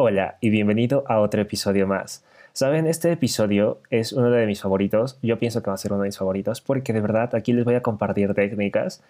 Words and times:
Hola 0.00 0.38
y 0.40 0.50
bienvenido 0.50 1.02
a 1.08 1.18
otro 1.18 1.42
episodio 1.42 1.88
más. 1.88 2.24
Saben, 2.52 2.86
este 2.86 3.10
episodio 3.10 3.80
es 3.90 4.12
uno 4.12 4.30
de 4.30 4.46
mis 4.46 4.62
favoritos. 4.62 5.18
Yo 5.22 5.40
pienso 5.40 5.60
que 5.60 5.70
va 5.70 5.74
a 5.74 5.76
ser 5.76 5.92
uno 5.92 6.02
de 6.02 6.06
mis 6.10 6.18
favoritos 6.18 6.60
porque 6.60 6.92
de 6.92 7.00
verdad 7.00 7.34
aquí 7.34 7.52
les 7.52 7.64
voy 7.64 7.74
a 7.74 7.82
compartir 7.82 8.32
técnicas 8.32 9.02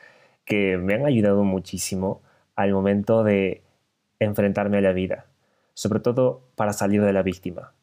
que 0.46 0.78
me 0.78 0.94
han 0.94 1.04
ayudado 1.04 1.44
muchísimo 1.44 2.22
al 2.56 2.72
momento 2.72 3.22
de 3.22 3.60
enfrentarme 4.18 4.78
a 4.78 4.80
la 4.80 4.92
vida, 4.92 5.26
sobre 5.74 6.00
todo 6.00 6.40
para 6.54 6.72
salir 6.72 7.02
de 7.02 7.12
la 7.12 7.20
víctima. 7.20 7.74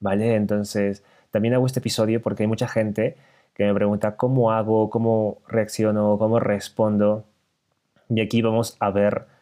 ¿Vale? 0.00 0.34
Entonces, 0.34 1.04
también 1.30 1.52
hago 1.52 1.66
este 1.66 1.80
episodio 1.80 2.22
porque 2.22 2.44
hay 2.44 2.46
mucha 2.46 2.68
gente 2.68 3.18
que 3.52 3.66
me 3.66 3.74
pregunta 3.74 4.16
cómo 4.16 4.50
hago, 4.50 4.88
cómo 4.88 5.42
reacciono, 5.46 6.16
cómo 6.16 6.40
respondo. 6.40 7.26
Y 8.08 8.22
aquí 8.22 8.40
vamos 8.40 8.78
a 8.80 8.88
ver 8.90 9.35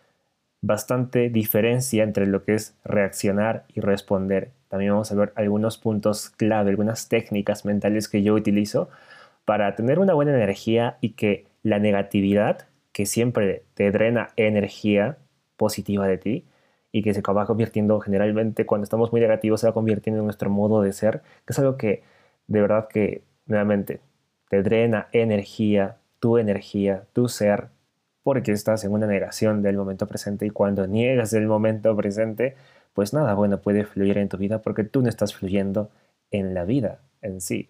bastante 0.66 1.28
diferencia 1.28 2.02
entre 2.02 2.26
lo 2.26 2.42
que 2.42 2.54
es 2.54 2.74
reaccionar 2.84 3.64
y 3.74 3.80
responder. 3.80 4.50
También 4.68 4.92
vamos 4.92 5.12
a 5.12 5.14
ver 5.14 5.32
algunos 5.36 5.76
puntos 5.76 6.30
clave, 6.30 6.70
algunas 6.70 7.08
técnicas 7.08 7.64
mentales 7.64 8.08
que 8.08 8.22
yo 8.22 8.34
utilizo 8.34 8.88
para 9.44 9.76
tener 9.76 9.98
una 9.98 10.14
buena 10.14 10.34
energía 10.34 10.96
y 11.02 11.10
que 11.10 11.46
la 11.62 11.78
negatividad, 11.78 12.66
que 12.92 13.04
siempre 13.04 13.64
te 13.74 13.90
drena 13.90 14.30
energía 14.36 15.18
positiva 15.58 16.06
de 16.06 16.18
ti 16.18 16.44
y 16.92 17.02
que 17.02 17.12
se 17.12 17.20
va 17.20 17.46
convirtiendo 17.46 18.00
generalmente 18.00 18.64
cuando 18.64 18.84
estamos 18.84 19.12
muy 19.12 19.20
negativos, 19.20 19.60
se 19.60 19.66
va 19.66 19.74
convirtiendo 19.74 20.20
en 20.20 20.26
nuestro 20.26 20.48
modo 20.48 20.80
de 20.80 20.92
ser, 20.94 21.20
que 21.44 21.52
es 21.52 21.58
algo 21.58 21.76
que 21.76 22.02
de 22.46 22.60
verdad 22.62 22.88
que 22.88 23.22
nuevamente 23.46 24.00
te 24.48 24.62
drena 24.62 25.08
energía, 25.12 25.98
tu 26.20 26.38
energía, 26.38 27.04
tu 27.12 27.28
ser, 27.28 27.68
porque 28.24 28.50
estás 28.50 28.82
en 28.84 28.92
una 28.92 29.06
negación 29.06 29.62
del 29.62 29.76
momento 29.76 30.08
presente 30.08 30.46
y 30.46 30.50
cuando 30.50 30.88
niegas 30.88 31.32
el 31.34 31.46
momento 31.46 31.94
presente, 31.96 32.56
pues 32.92 33.14
nada 33.14 33.34
bueno 33.34 33.60
puede 33.60 33.84
fluir 33.84 34.18
en 34.18 34.28
tu 34.28 34.38
vida 34.38 34.60
porque 34.62 34.82
tú 34.82 35.02
no 35.02 35.08
estás 35.08 35.34
fluyendo 35.34 35.90
en 36.32 36.54
la 36.54 36.64
vida 36.64 36.98
en 37.22 37.40
sí. 37.40 37.68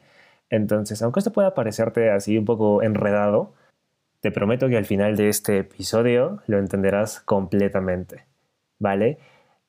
Entonces, 0.48 1.02
aunque 1.02 1.20
esto 1.20 1.32
pueda 1.32 1.54
parecerte 1.54 2.10
así 2.10 2.38
un 2.38 2.46
poco 2.46 2.82
enredado, 2.82 3.52
te 4.20 4.30
prometo 4.30 4.68
que 4.68 4.78
al 4.78 4.86
final 4.86 5.16
de 5.16 5.28
este 5.28 5.58
episodio 5.58 6.40
lo 6.46 6.58
entenderás 6.58 7.20
completamente, 7.20 8.24
¿vale? 8.78 9.18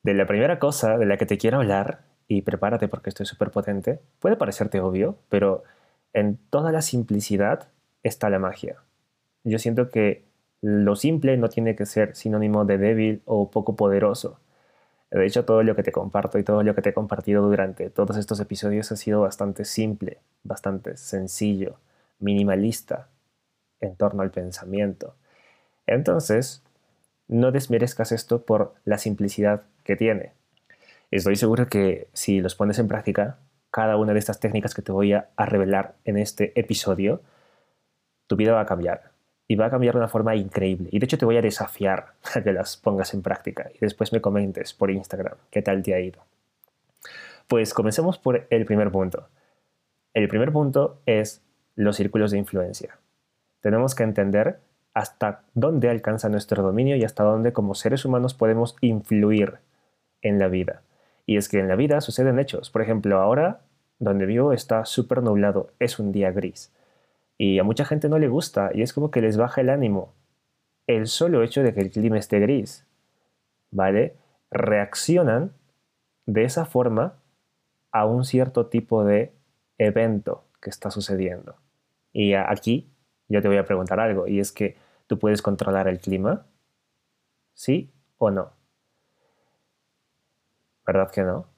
De 0.02 0.14
la 0.14 0.26
primera 0.26 0.58
cosa 0.58 0.96
de 0.96 1.04
la 1.06 1.18
que 1.18 1.26
te 1.26 1.36
quiero 1.36 1.58
hablar, 1.58 2.06
y 2.28 2.42
prepárate 2.42 2.88
porque 2.88 3.10
esto 3.10 3.22
es 3.22 3.28
súper 3.28 3.50
potente, 3.50 4.00
puede 4.18 4.36
parecerte 4.36 4.80
obvio, 4.80 5.18
pero 5.28 5.62
en 6.12 6.38
toda 6.50 6.72
la 6.72 6.82
simplicidad 6.82 7.68
está 8.02 8.30
la 8.30 8.38
magia. 8.38 8.76
Yo 9.44 9.58
siento 9.58 9.90
que 9.90 10.24
lo 10.62 10.96
simple 10.96 11.36
no 11.36 11.48
tiene 11.48 11.76
que 11.76 11.86
ser 11.86 12.16
sinónimo 12.16 12.64
de 12.64 12.78
débil 12.78 13.22
o 13.24 13.50
poco 13.50 13.76
poderoso. 13.76 14.40
De 15.10 15.24
hecho, 15.24 15.44
todo 15.44 15.62
lo 15.62 15.76
que 15.76 15.82
te 15.82 15.92
comparto 15.92 16.38
y 16.38 16.44
todo 16.44 16.62
lo 16.62 16.74
que 16.74 16.82
te 16.82 16.90
he 16.90 16.94
compartido 16.94 17.42
durante 17.42 17.90
todos 17.90 18.16
estos 18.16 18.40
episodios 18.40 18.90
ha 18.92 18.96
sido 18.96 19.20
bastante 19.22 19.64
simple, 19.64 20.18
bastante 20.42 20.96
sencillo, 20.96 21.78
minimalista 22.18 23.08
en 23.80 23.96
torno 23.96 24.22
al 24.22 24.30
pensamiento. 24.30 25.14
Entonces, 25.86 26.62
no 27.28 27.52
desmerezcas 27.52 28.12
esto 28.12 28.42
por 28.44 28.74
la 28.84 28.98
simplicidad 28.98 29.62
que 29.84 29.96
tiene. 29.96 30.32
Estoy 31.10 31.36
seguro 31.36 31.68
que 31.68 32.08
si 32.12 32.40
los 32.40 32.54
pones 32.54 32.78
en 32.78 32.88
práctica, 32.88 33.38
cada 33.70 33.96
una 33.96 34.12
de 34.12 34.18
estas 34.18 34.40
técnicas 34.40 34.74
que 34.74 34.82
te 34.82 34.92
voy 34.92 35.12
a, 35.12 35.28
revelar 35.36 35.94
en 36.04 36.18
este 36.18 36.58
episodio, 36.58 37.20
tu 38.26 38.36
vida 38.36 38.52
va 38.52 38.62
a 38.62 38.66
cambiar 38.66 39.12
y 39.48 39.54
va 39.54 39.66
a 39.66 39.70
cambiar 39.70 39.94
de 39.94 39.98
una 39.98 40.08
forma 40.08 40.34
increíble. 40.34 40.88
Y 40.92 40.98
de 40.98 41.04
hecho 41.04 41.18
te 41.18 41.24
voy 41.24 41.36
a 41.36 41.42
desafiar 41.42 42.14
a 42.34 42.42
que 42.42 42.52
las 42.52 42.76
pongas 42.76 43.14
en 43.14 43.22
práctica 43.22 43.70
y 43.74 43.78
después 43.80 44.12
me 44.12 44.20
comentes 44.20 44.72
por 44.72 44.90
Instagram 44.90 45.36
qué 45.50 45.62
tal 45.62 45.82
te 45.82 45.94
ha 45.94 46.00
ido. 46.00 46.20
Pues 47.48 47.74
comencemos 47.74 48.18
por 48.18 48.46
el 48.50 48.64
primer 48.64 48.90
punto. 48.90 49.28
El 50.14 50.28
primer 50.28 50.52
punto 50.52 51.00
es 51.06 51.42
los 51.76 51.96
círculos 51.96 52.30
de 52.30 52.38
influencia. 52.38 52.98
Tenemos 53.60 53.94
que 53.94 54.02
entender 54.02 54.58
hasta 54.94 55.42
dónde 55.54 55.90
alcanza 55.90 56.28
nuestro 56.28 56.62
dominio 56.62 56.96
y 56.96 57.04
hasta 57.04 57.22
dónde 57.22 57.52
como 57.52 57.74
seres 57.74 58.04
humanos 58.04 58.34
podemos 58.34 58.76
influir 58.80 59.58
en 60.22 60.38
la 60.38 60.48
vida. 60.48 60.82
Y 61.26 61.36
es 61.36 61.48
que 61.48 61.58
en 61.58 61.68
la 61.68 61.76
vida 61.76 62.00
suceden 62.00 62.38
hechos. 62.38 62.70
Por 62.70 62.82
ejemplo, 62.82 63.20
ahora 63.20 63.60
donde 63.98 64.26
vivo 64.26 64.52
está 64.52 64.84
súper 64.84 65.22
nublado, 65.22 65.70
es 65.78 65.98
un 65.98 66.12
día 66.12 66.30
gris. 66.32 66.72
Y 67.38 67.58
a 67.58 67.64
mucha 67.64 67.84
gente 67.84 68.08
no 68.08 68.18
le 68.18 68.28
gusta 68.28 68.70
y 68.74 68.82
es 68.82 68.92
como 68.92 69.10
que 69.10 69.20
les 69.20 69.36
baja 69.36 69.60
el 69.60 69.70
ánimo. 69.70 70.14
El 70.86 71.06
solo 71.06 71.42
hecho 71.42 71.62
de 71.62 71.74
que 71.74 71.80
el 71.80 71.90
clima 71.90 72.18
esté 72.18 72.38
gris, 72.40 72.86
¿vale? 73.70 74.16
Reaccionan 74.50 75.52
de 76.26 76.44
esa 76.44 76.64
forma 76.64 77.20
a 77.92 78.06
un 78.06 78.24
cierto 78.24 78.66
tipo 78.66 79.04
de 79.04 79.32
evento 79.78 80.44
que 80.60 80.70
está 80.70 80.90
sucediendo. 80.90 81.56
Y 82.12 82.34
aquí 82.34 82.90
yo 83.28 83.42
te 83.42 83.48
voy 83.48 83.56
a 83.56 83.64
preguntar 83.64 84.00
algo, 84.00 84.28
y 84.28 84.40
es 84.40 84.52
que 84.52 84.76
tú 85.06 85.18
puedes 85.18 85.42
controlar 85.42 85.88
el 85.88 85.98
clima, 85.98 86.46
¿sí 87.54 87.92
o 88.18 88.30
no? 88.30 88.52
¿Verdad 90.86 91.10
que 91.10 91.22
no? 91.22 91.48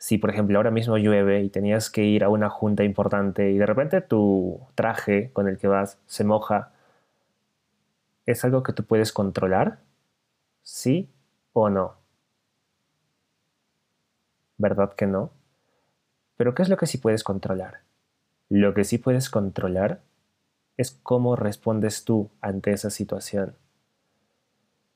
Si 0.00 0.16
por 0.16 0.30
ejemplo 0.30 0.56
ahora 0.56 0.70
mismo 0.70 0.96
llueve 0.96 1.42
y 1.42 1.50
tenías 1.50 1.90
que 1.90 2.02
ir 2.02 2.24
a 2.24 2.30
una 2.30 2.48
junta 2.48 2.84
importante 2.84 3.50
y 3.50 3.58
de 3.58 3.66
repente 3.66 4.00
tu 4.00 4.58
traje 4.74 5.30
con 5.34 5.46
el 5.46 5.58
que 5.58 5.68
vas 5.68 5.98
se 6.06 6.24
moja, 6.24 6.72
¿es 8.24 8.42
algo 8.42 8.62
que 8.62 8.72
tú 8.72 8.84
puedes 8.84 9.12
controlar? 9.12 9.80
¿Sí 10.62 11.10
o 11.52 11.68
no? 11.68 11.96
¿Verdad 14.56 14.94
que 14.94 15.06
no? 15.06 15.32
Pero 16.38 16.54
¿qué 16.54 16.62
es 16.62 16.70
lo 16.70 16.78
que 16.78 16.86
sí 16.86 16.96
puedes 16.96 17.22
controlar? 17.22 17.82
Lo 18.48 18.72
que 18.72 18.84
sí 18.84 18.96
puedes 18.96 19.28
controlar 19.28 20.00
es 20.78 20.92
cómo 21.02 21.36
respondes 21.36 22.06
tú 22.06 22.30
ante 22.40 22.72
esa 22.72 22.88
situación. 22.88 23.54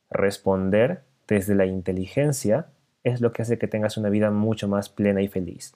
Responder 0.09 1.03
desde 1.29 1.55
la 1.55 1.67
inteligencia 1.67 2.69
es 3.05 3.21
lo 3.21 3.33
que 3.33 3.43
hace 3.43 3.59
que 3.59 3.69
tengas 3.69 3.97
una 3.97 4.09
vida 4.09 4.31
mucho 4.31 4.67
más 4.67 4.89
plena 4.89 5.23
y 5.23 5.29
feliz. 5.29 5.75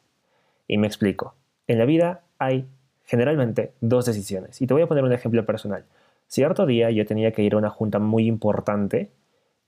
Y 0.66 0.78
me 0.78 0.86
explico. 0.86 1.34
En 1.66 1.78
la 1.78 1.84
vida 1.84 2.22
hay 2.38 2.66
generalmente 3.04 3.72
dos 3.80 4.06
decisiones. 4.06 4.60
Y 4.60 4.66
te 4.66 4.74
voy 4.74 4.82
a 4.82 4.86
poner 4.86 5.04
un 5.04 5.12
ejemplo 5.12 5.44
personal. 5.46 5.84
Cierto 6.26 6.66
día 6.66 6.90
yo 6.90 7.06
tenía 7.06 7.32
que 7.32 7.42
ir 7.42 7.54
a 7.54 7.58
una 7.58 7.70
junta 7.70 7.98
muy 7.98 8.26
importante 8.26 9.10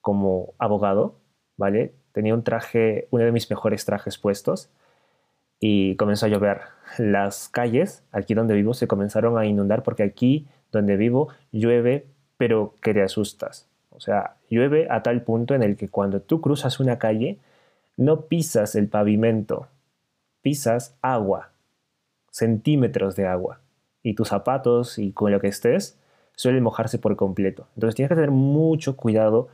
como 0.00 0.54
abogado, 0.58 1.16
¿vale? 1.56 1.94
Tenía 2.12 2.34
un 2.34 2.42
traje, 2.42 3.06
uno 3.10 3.24
de 3.24 3.32
mis 3.32 3.48
mejores 3.48 3.84
trajes 3.84 4.18
puestos 4.18 4.70
y 5.58 5.96
comenzó 5.96 6.26
a 6.26 6.28
llover. 6.28 6.60
Las 6.98 7.48
calles, 7.48 8.02
aquí 8.12 8.34
donde 8.34 8.54
vivo, 8.54 8.74
se 8.74 8.88
comenzaron 8.88 9.38
a 9.38 9.46
inundar 9.46 9.82
porque 9.82 10.02
aquí 10.02 10.48
donde 10.72 10.96
vivo 10.96 11.28
llueve, 11.52 12.06
pero 12.36 12.74
que 12.80 12.94
te 12.94 13.02
asustas. 13.02 13.68
O 13.90 14.00
sea, 14.00 14.36
llueve 14.48 14.86
a 14.90 15.02
tal 15.02 15.22
punto 15.22 15.54
en 15.54 15.62
el 15.62 15.76
que 15.76 15.88
cuando 15.88 16.20
tú 16.20 16.40
cruzas 16.40 16.80
una 16.80 16.98
calle, 16.98 17.38
no 18.00 18.22
pisas 18.22 18.76
el 18.76 18.88
pavimento, 18.88 19.68
pisas 20.40 20.96
agua, 21.02 21.50
centímetros 22.30 23.14
de 23.14 23.26
agua. 23.26 23.60
Y 24.02 24.14
tus 24.14 24.28
zapatos 24.28 24.98
y 24.98 25.12
con 25.12 25.30
lo 25.30 25.38
que 25.38 25.48
estés 25.48 26.00
suelen 26.34 26.62
mojarse 26.62 26.98
por 26.98 27.14
completo. 27.16 27.66
Entonces 27.74 27.94
tienes 27.94 28.08
que 28.08 28.14
tener 28.14 28.30
mucho 28.30 28.96
cuidado 28.96 29.48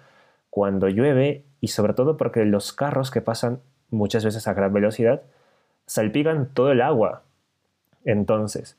cuando 0.49 0.89
llueve 0.89 1.45
y 1.61 1.69
sobre 1.69 1.93
todo 1.93 2.17
porque 2.17 2.45
los 2.45 2.73
carros 2.73 3.11
que 3.11 3.21
pasan 3.21 3.59
muchas 3.91 4.25
veces 4.25 4.47
a 4.47 4.55
gran 4.55 4.73
velocidad 4.73 5.23
salpican 5.87 6.47
todo 6.55 6.71
el 6.71 6.83
agua. 6.83 7.25
Entonces, 8.05 8.77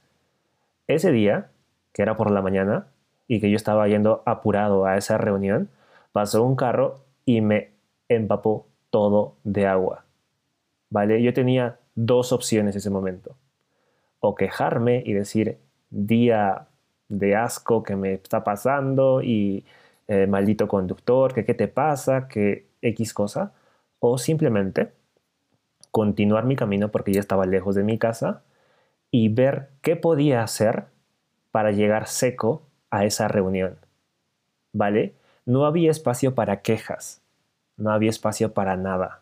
ese 0.88 1.12
día, 1.12 1.50
que 1.92 2.04
era 2.04 2.16
por 2.16 2.32
la 2.32 2.42
mañana 2.42 2.88
y 3.28 3.42
que 3.42 3.50
yo 3.50 3.58
estaba 3.58 3.86
yendo 3.90 4.24
apurado 4.26 4.86
a 4.86 4.96
esa 4.96 5.18
reunión, 5.18 5.68
pasó 6.14 6.42
un 6.44 6.56
carro 6.56 7.02
y 7.26 7.42
me 7.42 7.72
empapó 8.08 8.66
todo 8.98 9.36
de 9.44 9.68
agua. 9.68 10.06
¿Vale? 10.90 11.22
Yo 11.22 11.32
tenía 11.32 11.80
dos 11.94 12.32
opciones 12.32 12.74
en 12.74 12.80
ese 12.80 12.90
momento. 12.90 13.36
O 14.20 14.34
quejarme 14.34 15.04
y 15.06 15.14
decir, 15.14 15.60
día 15.92 16.68
de 17.08 17.36
asco 17.36 17.84
que 17.84 17.96
me 17.96 18.14
está 18.14 18.44
pasando 18.44 19.22
y 19.22 19.66
eh, 20.08 20.26
maldito 20.26 20.68
conductor, 20.68 21.36
que 21.36 21.46
qué 21.46 21.54
te 21.54 21.68
pasa, 21.68 22.28
que 22.28 22.66
X 22.82 23.14
cosa. 23.14 23.54
O 24.00 24.18
simplemente 24.18 24.94
continuar 25.92 26.46
mi 26.46 26.56
camino 26.56 26.90
porque 26.90 27.14
ya 27.14 27.20
estaba 27.20 27.46
lejos 27.46 27.76
de 27.76 27.84
mi 27.84 28.00
casa 28.00 28.42
y 29.12 29.30
ver 29.30 29.70
qué 29.84 29.96
podía 29.96 30.42
hacer 30.42 30.86
para 31.52 31.72
llegar 31.72 32.08
seco 32.08 32.64
a 32.90 33.06
esa 33.06 33.28
reunión. 33.28 33.78
¿Vale? 34.74 35.14
No 35.46 35.68
había 35.68 35.92
espacio 35.92 36.34
para 36.34 36.62
quejas 36.64 37.22
no 37.78 37.92
había 37.92 38.10
espacio 38.10 38.54
para 38.54 38.76
nada 38.76 39.22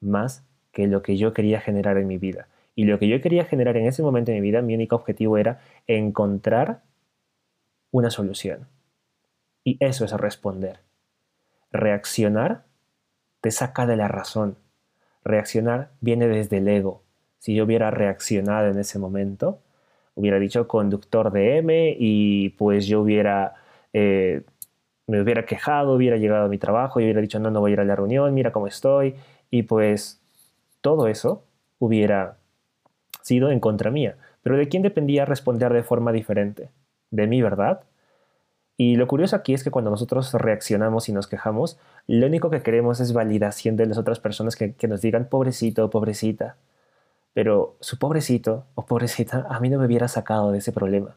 más 0.00 0.44
que 0.72 0.86
lo 0.86 1.02
que 1.02 1.16
yo 1.16 1.32
quería 1.32 1.60
generar 1.60 1.98
en 1.98 2.06
mi 2.06 2.18
vida. 2.18 2.48
Y 2.74 2.84
lo 2.84 2.98
que 2.98 3.08
yo 3.08 3.20
quería 3.20 3.44
generar 3.44 3.76
en 3.76 3.86
ese 3.86 4.02
momento 4.02 4.32
de 4.32 4.40
mi 4.40 4.42
vida, 4.42 4.62
mi 4.62 4.74
único 4.74 4.96
objetivo 4.96 5.36
era 5.36 5.60
encontrar 5.86 6.82
una 7.90 8.10
solución. 8.10 8.66
Y 9.62 9.76
eso 9.80 10.04
es 10.04 10.12
responder. 10.12 10.80
Reaccionar 11.70 12.64
te 13.40 13.50
saca 13.50 13.86
de 13.86 13.96
la 13.96 14.08
razón. 14.08 14.56
Reaccionar 15.24 15.90
viene 16.00 16.26
desde 16.28 16.58
el 16.58 16.68
ego. 16.68 17.02
Si 17.38 17.54
yo 17.54 17.64
hubiera 17.64 17.90
reaccionado 17.90 18.68
en 18.68 18.78
ese 18.78 18.98
momento, 18.98 19.60
hubiera 20.14 20.38
dicho 20.38 20.68
conductor 20.68 21.30
de 21.32 21.58
M 21.58 21.96
y 21.98 22.50
pues 22.50 22.86
yo 22.86 23.00
hubiera, 23.00 23.54
eh, 23.92 24.42
me 25.12 25.20
hubiera 25.20 25.44
quejado, 25.44 25.92
hubiera 25.92 26.16
llegado 26.16 26.46
a 26.46 26.48
mi 26.48 26.56
trabajo 26.56 26.98
y 26.98 27.04
hubiera 27.04 27.20
dicho 27.20 27.38
no, 27.38 27.50
no 27.50 27.60
voy 27.60 27.72
a 27.72 27.74
ir 27.74 27.80
a 27.80 27.84
la 27.84 27.94
reunión, 27.94 28.32
mira 28.32 28.50
cómo 28.50 28.66
estoy 28.66 29.14
y 29.50 29.64
pues 29.64 30.22
todo 30.80 31.06
eso 31.06 31.44
hubiera 31.78 32.38
sido 33.20 33.50
en 33.50 33.60
contra 33.60 33.90
mía. 33.90 34.16
Pero 34.42 34.56
¿de 34.56 34.68
quién 34.68 34.82
dependía 34.82 35.26
responder 35.26 35.70
de 35.74 35.82
forma 35.82 36.12
diferente? 36.12 36.70
De 37.10 37.26
mí, 37.26 37.42
¿verdad? 37.42 37.82
Y 38.78 38.96
lo 38.96 39.06
curioso 39.06 39.36
aquí 39.36 39.52
es 39.52 39.62
que 39.62 39.70
cuando 39.70 39.90
nosotros 39.90 40.32
reaccionamos 40.32 41.10
y 41.10 41.12
nos 41.12 41.26
quejamos, 41.26 41.78
lo 42.06 42.26
único 42.26 42.48
que 42.48 42.62
queremos 42.62 42.98
es 42.98 43.12
validación 43.12 43.76
de 43.76 43.84
las 43.84 43.98
otras 43.98 44.18
personas 44.18 44.56
que, 44.56 44.74
nos 44.88 45.02
digan 45.02 45.28
pobrecito 45.28 45.84
o 45.84 45.90
pobrecita. 45.90 46.56
Pero 47.34 47.76
su 47.80 47.98
pobrecito 47.98 48.64
o 48.74 48.86
pobrecita 48.86 49.46
a 49.50 49.60
mí 49.60 49.68
no 49.68 49.78
me 49.78 49.84
hubiera 49.84 50.08
sacado 50.08 50.52
de 50.52 50.58
ese 50.58 50.72
problema. 50.72 51.16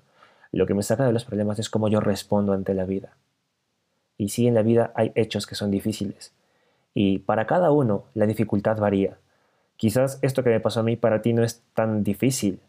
Lo 0.52 0.66
que 0.66 0.74
me 0.74 0.84
saca 0.84 1.06
de 1.06 1.14
los 1.14 1.24
problemas 1.24 1.60
es 1.60 1.70
cómo 1.70 1.88
yo 1.88 2.02
respondo 2.02 2.52
ante 2.52 2.74
la 2.74 2.84
vida. 2.84 3.16
Y 4.18 4.30
sí, 4.30 4.48
en 4.48 4.54
la 4.54 4.62
vida 4.62 4.92
hay 4.96 5.12
hechos 5.16 5.48
que 5.48 5.56
son 5.56 5.72
difíciles. 5.72 6.34
Y 6.94 7.20
para 7.20 7.46
cada 7.46 7.72
uno 7.72 8.06
la 8.14 8.26
dificultad 8.26 8.78
varía. 8.78 9.18
Quizás 9.78 10.20
esto 10.22 10.44
que 10.44 10.50
me 10.50 10.60
pasó 10.60 10.80
a 10.80 10.84
mí 10.84 10.96
para 10.96 11.22
ti 11.22 11.34
no 11.34 11.44
es 11.44 11.62
tan 11.74 12.04
difícil. 12.04 12.60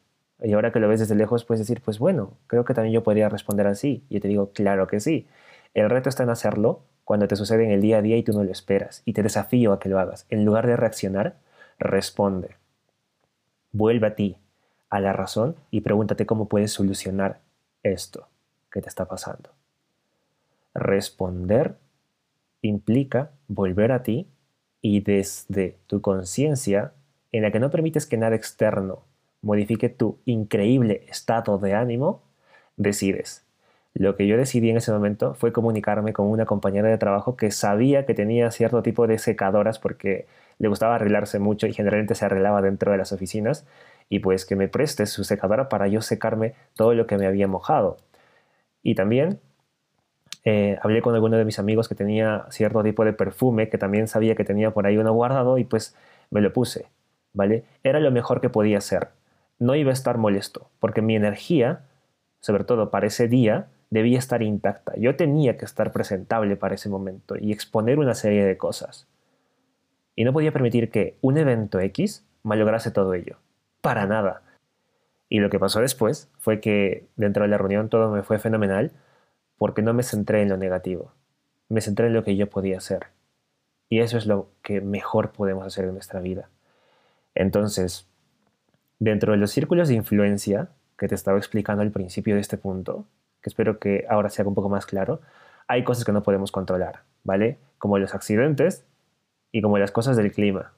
Y 0.42 0.52
ahora 0.52 0.72
que 0.72 0.80
lo 0.80 0.88
ves 0.88 1.00
desde 1.00 1.14
lejos 1.14 1.44
puedes 1.44 1.60
decir, 1.60 1.80
pues 1.82 1.98
bueno, 1.98 2.32
creo 2.46 2.64
que 2.64 2.74
también 2.74 2.92
yo 2.92 3.02
podría 3.02 3.28
responder 3.28 3.66
así. 3.66 4.04
Y 4.08 4.14
yo 4.14 4.20
te 4.20 4.28
digo, 4.28 4.50
claro 4.52 4.86
que 4.86 5.00
sí. 5.00 5.26
El 5.74 5.88
reto 5.88 6.08
está 6.08 6.24
en 6.24 6.30
hacerlo 6.30 6.80
cuando 7.04 7.28
te 7.28 7.36
sucede 7.36 7.64
en 7.64 7.70
el 7.70 7.80
día 7.80 7.98
a 7.98 8.02
día 8.02 8.16
y 8.16 8.22
tú 8.22 8.32
no 8.32 8.42
lo 8.42 8.50
esperas. 8.50 9.02
Y 9.04 9.12
te 9.12 9.22
desafío 9.22 9.72
a 9.72 9.78
que 9.78 9.88
lo 9.88 10.00
hagas. 10.00 10.26
En 10.28 10.44
lugar 10.44 10.66
de 10.66 10.76
reaccionar, 10.76 11.36
responde. 11.78 12.56
Vuelve 13.70 14.08
a 14.08 14.14
ti, 14.16 14.36
a 14.90 15.00
la 15.00 15.12
razón 15.12 15.56
y 15.70 15.82
pregúntate 15.82 16.26
cómo 16.26 16.48
puedes 16.48 16.72
solucionar 16.72 17.40
esto 17.82 18.28
que 18.70 18.82
te 18.82 18.88
está 18.88 19.06
pasando. 19.06 19.50
Responder 20.76 21.76
implica 22.62 23.30
volver 23.48 23.92
a 23.92 24.02
ti 24.02 24.28
y 24.82 25.00
desde 25.00 25.78
tu 25.86 26.00
conciencia, 26.00 26.92
en 27.32 27.42
la 27.42 27.50
que 27.50 27.60
no 27.60 27.70
permites 27.70 28.06
que 28.06 28.16
nada 28.16 28.36
externo 28.36 29.04
modifique 29.42 29.88
tu 29.88 30.18
increíble 30.24 31.04
estado 31.08 31.58
de 31.58 31.74
ánimo, 31.74 32.22
decides. 32.76 33.44
Lo 33.94 34.16
que 34.16 34.26
yo 34.26 34.36
decidí 34.36 34.68
en 34.68 34.76
ese 34.76 34.92
momento 34.92 35.34
fue 35.34 35.52
comunicarme 35.52 36.12
con 36.12 36.26
una 36.26 36.44
compañera 36.44 36.88
de 36.88 36.98
trabajo 36.98 37.36
que 37.36 37.50
sabía 37.50 38.04
que 38.04 38.12
tenía 38.12 38.50
cierto 38.50 38.82
tipo 38.82 39.06
de 39.06 39.18
secadoras 39.18 39.78
porque 39.78 40.26
le 40.58 40.68
gustaba 40.68 40.96
arreglarse 40.96 41.38
mucho 41.38 41.66
y 41.66 41.72
generalmente 41.72 42.14
se 42.14 42.26
arreglaba 42.26 42.60
dentro 42.60 42.92
de 42.92 42.98
las 42.98 43.12
oficinas 43.12 43.66
y 44.10 44.18
pues 44.18 44.44
que 44.44 44.56
me 44.56 44.68
preste 44.68 45.06
su 45.06 45.24
secadora 45.24 45.68
para 45.68 45.88
yo 45.88 46.02
secarme 46.02 46.54
todo 46.74 46.92
lo 46.94 47.06
que 47.06 47.16
me 47.16 47.26
había 47.26 47.48
mojado. 47.48 47.96
Y 48.82 48.94
también 48.94 49.40
eh, 50.48 50.78
hablé 50.80 51.02
con 51.02 51.12
alguno 51.12 51.36
de 51.36 51.44
mis 51.44 51.58
amigos 51.58 51.88
que 51.88 51.96
tenía 51.96 52.46
cierto 52.50 52.80
tipo 52.84 53.04
de 53.04 53.12
perfume 53.12 53.68
que 53.68 53.78
también 53.78 54.06
sabía 54.06 54.36
que 54.36 54.44
tenía 54.44 54.70
por 54.70 54.86
ahí 54.86 54.96
uno 54.96 55.12
guardado 55.12 55.58
y 55.58 55.64
pues 55.64 55.96
me 56.30 56.40
lo 56.40 56.52
puse, 56.52 56.86
¿vale? 57.32 57.64
Era 57.82 57.98
lo 57.98 58.12
mejor 58.12 58.40
que 58.40 58.48
podía 58.48 58.78
hacer. 58.78 59.08
No 59.58 59.74
iba 59.74 59.90
a 59.90 59.92
estar 59.92 60.18
molesto 60.18 60.70
porque 60.78 61.02
mi 61.02 61.16
energía, 61.16 61.80
sobre 62.38 62.62
todo 62.62 62.92
para 62.92 63.08
ese 63.08 63.26
día, 63.26 63.66
debía 63.90 64.20
estar 64.20 64.40
intacta. 64.40 64.92
Yo 64.96 65.16
tenía 65.16 65.56
que 65.56 65.64
estar 65.64 65.90
presentable 65.90 66.54
para 66.54 66.76
ese 66.76 66.88
momento 66.88 67.34
y 67.36 67.50
exponer 67.50 67.98
una 67.98 68.14
serie 68.14 68.44
de 68.44 68.56
cosas 68.56 69.08
y 70.14 70.22
no 70.22 70.32
podía 70.32 70.52
permitir 70.52 70.92
que 70.92 71.18
un 71.22 71.38
evento 71.38 71.80
X 71.80 72.24
malograse 72.44 72.92
todo 72.92 73.14
ello. 73.14 73.38
Para 73.80 74.06
nada. 74.06 74.42
Y 75.28 75.40
lo 75.40 75.50
que 75.50 75.58
pasó 75.58 75.80
después 75.80 76.30
fue 76.38 76.60
que 76.60 77.08
dentro 77.16 77.42
de 77.42 77.48
la 77.48 77.58
reunión 77.58 77.88
todo 77.88 78.12
me 78.12 78.22
fue 78.22 78.38
fenomenal 78.38 78.92
porque 79.58 79.82
no 79.82 79.94
me 79.94 80.02
centré 80.02 80.42
en 80.42 80.48
lo 80.48 80.56
negativo. 80.56 81.12
Me 81.68 81.80
centré 81.80 82.06
en 82.06 82.14
lo 82.14 82.24
que 82.24 82.36
yo 82.36 82.48
podía 82.48 82.78
hacer. 82.78 83.06
Y 83.88 84.00
eso 84.00 84.18
es 84.18 84.26
lo 84.26 84.48
que 84.62 84.80
mejor 84.80 85.32
podemos 85.32 85.66
hacer 85.66 85.84
en 85.84 85.94
nuestra 85.94 86.20
vida. 86.20 86.48
Entonces, 87.34 88.08
dentro 88.98 89.32
de 89.32 89.38
los 89.38 89.50
círculos 89.50 89.88
de 89.88 89.94
influencia 89.94 90.68
que 90.98 91.08
te 91.08 91.14
estaba 91.14 91.38
explicando 91.38 91.82
al 91.82 91.90
principio 91.90 92.34
de 92.34 92.40
este 92.40 92.56
punto, 92.56 93.04
que 93.42 93.50
espero 93.50 93.78
que 93.78 94.06
ahora 94.08 94.30
sea 94.30 94.46
un 94.46 94.54
poco 94.54 94.68
más 94.68 94.86
claro, 94.86 95.20
hay 95.68 95.84
cosas 95.84 96.04
que 96.04 96.12
no 96.12 96.22
podemos 96.22 96.52
controlar, 96.52 97.02
¿vale? 97.24 97.58
Como 97.78 97.98
los 97.98 98.14
accidentes 98.14 98.84
y 99.52 99.62
como 99.62 99.78
las 99.78 99.90
cosas 99.90 100.16
del 100.16 100.32
clima. 100.32 100.72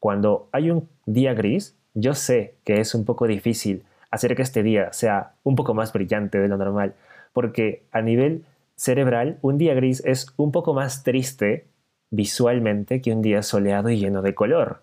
Cuando 0.00 0.48
hay 0.52 0.70
un 0.70 0.88
día 1.06 1.34
gris, 1.34 1.76
yo 1.94 2.14
sé 2.14 2.56
que 2.64 2.80
es 2.80 2.94
un 2.94 3.04
poco 3.04 3.26
difícil 3.26 3.84
hacer 4.10 4.34
que 4.36 4.42
este 4.42 4.62
día 4.62 4.92
sea 4.92 5.34
un 5.42 5.56
poco 5.56 5.74
más 5.74 5.92
brillante 5.92 6.38
de 6.38 6.48
lo 6.48 6.56
normal, 6.56 6.94
porque 7.32 7.84
a 7.92 8.00
nivel 8.02 8.44
cerebral 8.76 9.38
un 9.42 9.58
día 9.58 9.74
gris 9.74 10.02
es 10.04 10.26
un 10.36 10.52
poco 10.52 10.74
más 10.74 11.02
triste 11.02 11.66
visualmente 12.10 13.00
que 13.00 13.12
un 13.12 13.22
día 13.22 13.42
soleado 13.42 13.90
y 13.90 13.98
lleno 13.98 14.22
de 14.22 14.34
color. 14.34 14.80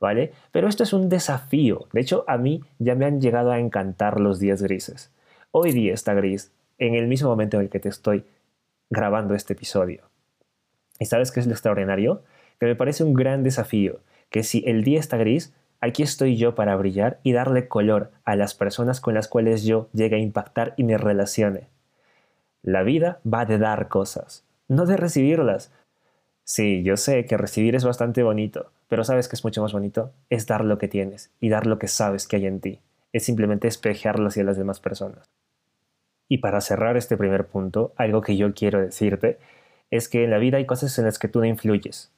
¿Vale? 0.00 0.32
Pero 0.52 0.68
esto 0.68 0.84
es 0.84 0.92
un 0.92 1.08
desafío. 1.08 1.88
De 1.92 2.00
hecho, 2.00 2.24
a 2.28 2.38
mí 2.38 2.62
ya 2.78 2.94
me 2.94 3.04
han 3.04 3.20
llegado 3.20 3.50
a 3.50 3.58
encantar 3.58 4.20
los 4.20 4.38
días 4.38 4.62
grises. 4.62 5.10
Hoy 5.50 5.72
día 5.72 5.92
está 5.92 6.14
gris, 6.14 6.52
en 6.78 6.94
el 6.94 7.08
mismo 7.08 7.28
momento 7.28 7.56
en 7.56 7.64
el 7.64 7.68
que 7.68 7.80
te 7.80 7.88
estoy 7.88 8.24
grabando 8.90 9.34
este 9.34 9.54
episodio. 9.54 10.04
¿Y 11.00 11.06
sabes 11.06 11.32
qué 11.32 11.40
es 11.40 11.46
lo 11.46 11.52
extraordinario? 11.52 12.22
Que 12.60 12.66
me 12.66 12.76
parece 12.76 13.02
un 13.02 13.14
gran 13.14 13.42
desafío, 13.42 14.00
que 14.30 14.44
si 14.44 14.62
el 14.66 14.84
día 14.84 15.00
está 15.00 15.16
gris, 15.16 15.52
aquí 15.80 16.02
estoy 16.02 16.36
yo 16.36 16.54
para 16.54 16.76
brillar 16.76 17.18
y 17.22 17.32
darle 17.32 17.68
color 17.68 18.12
a 18.24 18.36
las 18.36 18.54
personas 18.54 19.00
con 19.00 19.14
las 19.14 19.28
cuales 19.28 19.64
yo 19.64 19.88
llegue 19.92 20.16
a 20.16 20.20
impactar 20.20 20.74
y 20.76 20.84
me 20.84 20.98
relacione. 20.98 21.68
La 22.62 22.82
vida 22.82 23.20
va 23.22 23.44
de 23.44 23.58
dar 23.58 23.88
cosas, 23.88 24.44
no 24.66 24.84
de 24.86 24.96
recibirlas. 24.96 25.72
Sí, 26.44 26.82
yo 26.82 26.96
sé 26.96 27.24
que 27.26 27.36
recibir 27.36 27.74
es 27.76 27.84
bastante 27.84 28.22
bonito, 28.22 28.70
pero 28.88 29.04
sabes 29.04 29.28
que 29.28 29.36
es 29.36 29.44
mucho 29.44 29.62
más 29.62 29.72
bonito, 29.72 30.12
es 30.30 30.46
dar 30.46 30.64
lo 30.64 30.78
que 30.78 30.88
tienes 30.88 31.30
y 31.40 31.50
dar 31.50 31.66
lo 31.66 31.78
que 31.78 31.88
sabes 31.88 32.26
que 32.26 32.36
hay 32.36 32.46
en 32.46 32.60
ti. 32.60 32.80
Es 33.12 33.24
simplemente 33.24 33.68
espejearlo 33.68 34.28
hacia 34.28 34.44
las 34.44 34.56
demás 34.56 34.80
personas. 34.80 35.28
Y 36.28 36.38
para 36.38 36.60
cerrar 36.60 36.96
este 36.96 37.16
primer 37.16 37.46
punto, 37.46 37.92
algo 37.96 38.20
que 38.20 38.36
yo 38.36 38.52
quiero 38.54 38.80
decirte 38.80 39.38
es 39.90 40.08
que 40.08 40.24
en 40.24 40.30
la 40.30 40.38
vida 40.38 40.58
hay 40.58 40.66
cosas 40.66 40.98
en 40.98 41.06
las 41.06 41.18
que 41.18 41.28
tú 41.28 41.40
no 41.40 41.46
influyes. 41.46 42.10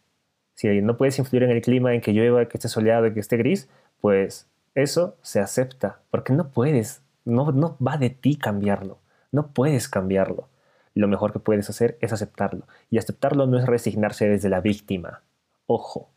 Si 0.54 0.69
no 0.82 0.96
puedes 0.96 1.19
influir 1.19 1.44
en 1.44 1.50
el 1.50 1.62
clima, 1.62 1.94
en 1.94 2.00
que 2.00 2.12
llueva, 2.12 2.46
que 2.46 2.56
esté 2.56 2.69
soleado, 2.69 3.12
que 3.14 3.20
esté 3.20 3.36
gris, 3.36 3.69
pues 4.00 4.48
eso 4.74 5.17
se 5.22 5.41
acepta, 5.41 6.00
porque 6.10 6.32
no 6.32 6.50
puedes, 6.50 7.03
no, 7.24 7.53
no 7.53 7.76
va 7.84 7.96
de 7.96 8.10
ti 8.10 8.36
cambiarlo, 8.36 8.98
no 9.32 9.49
puedes 9.49 9.89
cambiarlo. 9.89 10.49
Lo 10.94 11.08
mejor 11.08 11.32
que 11.32 11.39
puedes 11.39 11.70
hacer 11.70 11.96
es 12.01 12.13
aceptarlo. 12.13 12.67
Y 12.91 12.99
aceptarlo 12.99 13.46
no 13.46 13.58
es 13.58 13.67
resignarse 13.67 14.29
desde 14.29 14.49
la 14.49 14.60
víctima. 14.60 15.22
Ojo, 15.67 16.10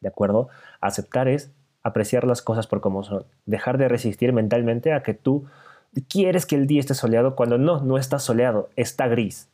¿de 0.00 0.08
acuerdo? 0.08 0.48
Aceptar 0.80 1.28
es 1.28 1.50
apreciar 1.82 2.24
las 2.24 2.42
cosas 2.42 2.66
por 2.66 2.80
como 2.80 3.02
son. 3.02 3.24
Dejar 3.46 3.78
de 3.78 3.88
resistir 3.88 4.32
mentalmente 4.32 4.92
a 4.92 5.02
que 5.02 5.14
tú 5.14 5.46
quieres 6.08 6.46
que 6.46 6.54
el 6.54 6.66
día 6.66 6.80
esté 6.80 6.94
soleado 6.94 7.34
cuando 7.34 7.58
no, 7.58 7.80
no 7.80 7.98
está 7.98 8.18
soleado, 8.18 8.70
está 8.76 9.08
gris. 9.08 9.48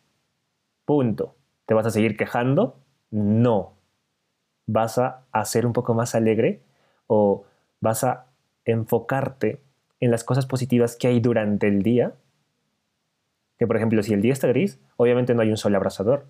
Punto. 0.85 1.35
¿Te 1.65 1.75
vas 1.75 1.87
a 1.87 1.91
seguir 1.91 2.17
quejando? 2.17 2.79
No. 3.11 3.73
¿Vas 4.67 4.99
a 4.99 5.45
ser 5.45 5.67
un 5.67 5.73
poco 5.73 5.95
más 5.95 6.15
alegre 6.15 6.61
o 7.07 7.45
vas 7.81 8.05
a 8.05 8.27
enfocarte 8.65 9.61
en 10.01 10.11
las 10.11 10.25
cosas 10.25 10.47
positivas 10.47 10.97
que 10.97 11.09
hay 11.09 11.21
durante 11.21 11.69
el 11.69 11.83
día? 11.83 12.15
Que 13.59 13.67
por 13.67 13.77
ejemplo, 13.77 14.03
si 14.03 14.13
el 14.15 14.23
día 14.23 14.33
está 14.33 14.49
gris, 14.49 14.79
obviamente 14.97 15.35
no 15.35 15.43
hay 15.43 15.51
un 15.51 15.57
sol 15.57 15.75
abrasador. 15.75 16.27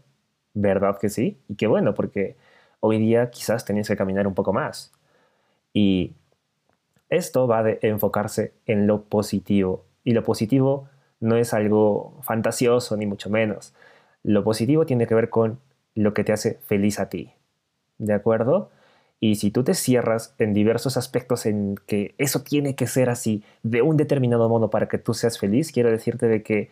¿Verdad 0.54 0.98
que 0.98 1.08
sí? 1.08 1.38
Y 1.48 1.56
qué 1.56 1.66
bueno, 1.66 1.94
porque 1.94 2.36
hoy 2.80 2.98
día 2.98 3.30
quizás 3.30 3.64
tenías 3.64 3.88
que 3.88 3.96
caminar 3.96 4.26
un 4.26 4.34
poco 4.34 4.52
más. 4.52 4.92
Y 5.72 6.14
esto 7.08 7.46
va 7.46 7.62
de 7.62 7.78
enfocarse 7.82 8.52
en 8.66 8.86
lo 8.86 9.02
positivo. 9.02 9.84
Y 10.04 10.12
lo 10.12 10.22
positivo 10.22 10.88
no 11.20 11.36
es 11.36 11.52
algo 11.52 12.18
fantasioso, 12.22 12.96
ni 12.96 13.06
mucho 13.06 13.30
menos. 13.30 13.74
Lo 14.22 14.44
positivo 14.44 14.86
tiene 14.86 15.06
que 15.06 15.14
ver 15.14 15.30
con 15.30 15.58
lo 15.94 16.14
que 16.14 16.24
te 16.24 16.32
hace 16.32 16.58
feliz 16.66 17.00
a 17.00 17.08
ti. 17.08 17.32
¿De 17.98 18.12
acuerdo? 18.12 18.70
Y 19.18 19.36
si 19.36 19.50
tú 19.50 19.64
te 19.64 19.74
cierras 19.74 20.34
en 20.38 20.52
diversos 20.52 20.96
aspectos 20.96 21.46
en 21.46 21.76
que 21.86 22.14
eso 22.18 22.42
tiene 22.42 22.76
que 22.76 22.86
ser 22.86 23.08
así, 23.08 23.42
de 23.62 23.82
un 23.82 23.96
determinado 23.96 24.48
modo 24.48 24.68
para 24.70 24.88
que 24.88 24.98
tú 24.98 25.14
seas 25.14 25.38
feliz, 25.38 25.72
quiero 25.72 25.90
decirte 25.90 26.28
de 26.28 26.42
que 26.42 26.70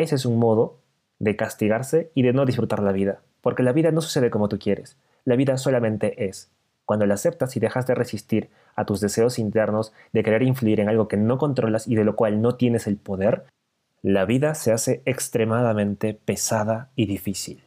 ese 0.00 0.14
es 0.16 0.26
un 0.26 0.38
modo 0.38 0.78
de 1.18 1.36
castigarse 1.36 2.10
y 2.14 2.22
de 2.22 2.32
no 2.32 2.46
disfrutar 2.46 2.82
la 2.82 2.92
vida. 2.92 3.20
Porque 3.40 3.62
la 3.62 3.72
vida 3.72 3.90
no 3.90 4.00
sucede 4.00 4.30
como 4.30 4.48
tú 4.48 4.58
quieres. 4.58 4.96
La 5.24 5.36
vida 5.36 5.56
solamente 5.58 6.26
es. 6.26 6.50
Cuando 6.84 7.06
la 7.06 7.14
aceptas 7.14 7.56
y 7.56 7.60
dejas 7.60 7.86
de 7.86 7.94
resistir 7.94 8.50
a 8.74 8.86
tus 8.86 9.00
deseos 9.00 9.38
internos 9.38 9.92
de 10.12 10.22
querer 10.22 10.42
influir 10.42 10.80
en 10.80 10.88
algo 10.88 11.06
que 11.06 11.16
no 11.16 11.36
controlas 11.36 11.86
y 11.86 11.96
de 11.96 12.04
lo 12.04 12.16
cual 12.16 12.40
no 12.40 12.54
tienes 12.54 12.86
el 12.86 12.96
poder, 12.96 13.44
la 14.02 14.24
vida 14.24 14.54
se 14.54 14.72
hace 14.72 15.02
extremadamente 15.04 16.14
pesada 16.14 16.90
y 16.96 17.06
difícil. 17.06 17.62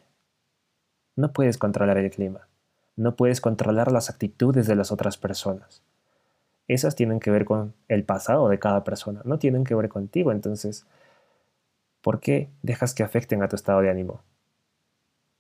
No 1.16 1.34
puedes 1.34 1.58
controlar 1.58 1.98
el 1.98 2.10
clima, 2.10 2.48
No 2.96 3.16
puedes 3.16 3.42
controlar 3.42 3.92
las 3.92 4.10
actitudes 4.10 4.68
de 4.68 4.76
las 4.76 4.92
otras 4.92 5.18
personas. 5.18 5.84
Esas 6.68 6.96
tienen 6.96 7.20
que 7.20 7.32
ver 7.32 7.46
con 7.46 7.74
el 7.90 8.04
pasado 8.04 8.48
de 8.50 8.60
cada 8.60 8.84
persona, 8.84 9.22
no 9.24 9.40
tienen 9.40 9.66
que 9.66 9.76
ver 9.76 9.90
contigo. 9.90 10.32
Entonces, 10.32 10.88
¿por 12.02 12.20
qué 12.20 12.50
dejas 12.62 12.94
que 12.94 13.04
afecten 13.04 13.44
a 13.44 13.48
tu 13.48 13.56
estado 13.56 13.82
de 13.82 13.90
ánimo? 13.90 14.22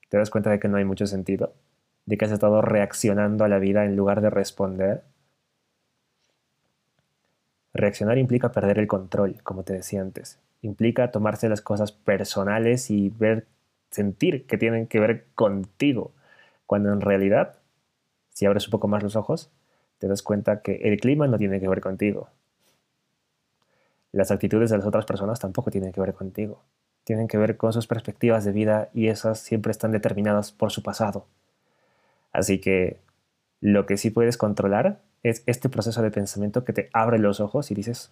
¿Te 0.09 0.17
das 0.17 0.29
cuenta 0.29 0.49
de 0.49 0.59
que 0.59 0.67
no 0.67 0.77
hay 0.77 0.85
mucho 0.85 1.07
sentido? 1.07 1.53
¿De 2.05 2.17
que 2.17 2.25
has 2.25 2.31
estado 2.31 2.61
reaccionando 2.61 3.43
a 3.43 3.47
la 3.47 3.59
vida 3.59 3.85
en 3.85 3.95
lugar 3.95 4.21
de 4.21 4.29
responder? 4.29 5.03
Reaccionar 7.73 8.17
implica 8.17 8.51
perder 8.51 8.79
el 8.79 8.87
control, 8.87 9.41
como 9.43 9.63
te 9.63 9.73
decía 9.73 10.01
antes. 10.01 10.39
Implica 10.61 11.11
tomarse 11.11 11.47
las 11.47 11.61
cosas 11.61 11.91
personales 11.91 12.91
y 12.91 13.09
ver, 13.09 13.47
sentir 13.89 14.45
que 14.45 14.57
tienen 14.57 14.87
que 14.87 14.99
ver 14.99 15.27
contigo, 15.33 16.11
cuando 16.65 16.91
en 16.91 17.01
realidad, 17.01 17.59
si 18.29 18.45
abres 18.45 18.67
un 18.67 18.71
poco 18.71 18.87
más 18.87 19.03
los 19.03 19.15
ojos, 19.15 19.49
te 19.97 20.07
das 20.07 20.21
cuenta 20.21 20.61
que 20.61 20.75
el 20.83 20.99
clima 20.99 21.27
no 21.27 21.37
tiene 21.37 21.59
que 21.59 21.67
ver 21.67 21.81
contigo. 21.81 22.29
Las 24.11 24.31
actitudes 24.31 24.69
de 24.69 24.77
las 24.77 24.85
otras 24.85 25.05
personas 25.05 25.39
tampoco 25.39 25.71
tienen 25.71 25.91
que 25.91 26.01
ver 26.01 26.13
contigo. 26.13 26.63
Tienen 27.03 27.27
que 27.27 27.37
ver 27.37 27.57
con 27.57 27.73
sus 27.73 27.87
perspectivas 27.87 28.45
de 28.45 28.51
vida 28.51 28.89
y 28.93 29.07
esas 29.07 29.39
siempre 29.39 29.71
están 29.71 29.91
determinadas 29.91 30.51
por 30.51 30.71
su 30.71 30.83
pasado. 30.83 31.25
Así 32.31 32.59
que 32.59 32.99
lo 33.59 33.85
que 33.85 33.97
sí 33.97 34.09
puedes 34.09 34.37
controlar 34.37 35.01
es 35.23 35.43
este 35.45 35.69
proceso 35.69 36.01
de 36.01 36.11
pensamiento 36.11 36.63
que 36.65 36.73
te 36.73 36.89
abre 36.93 37.19
los 37.19 37.39
ojos 37.39 37.71
y 37.71 37.75
dices, 37.75 38.11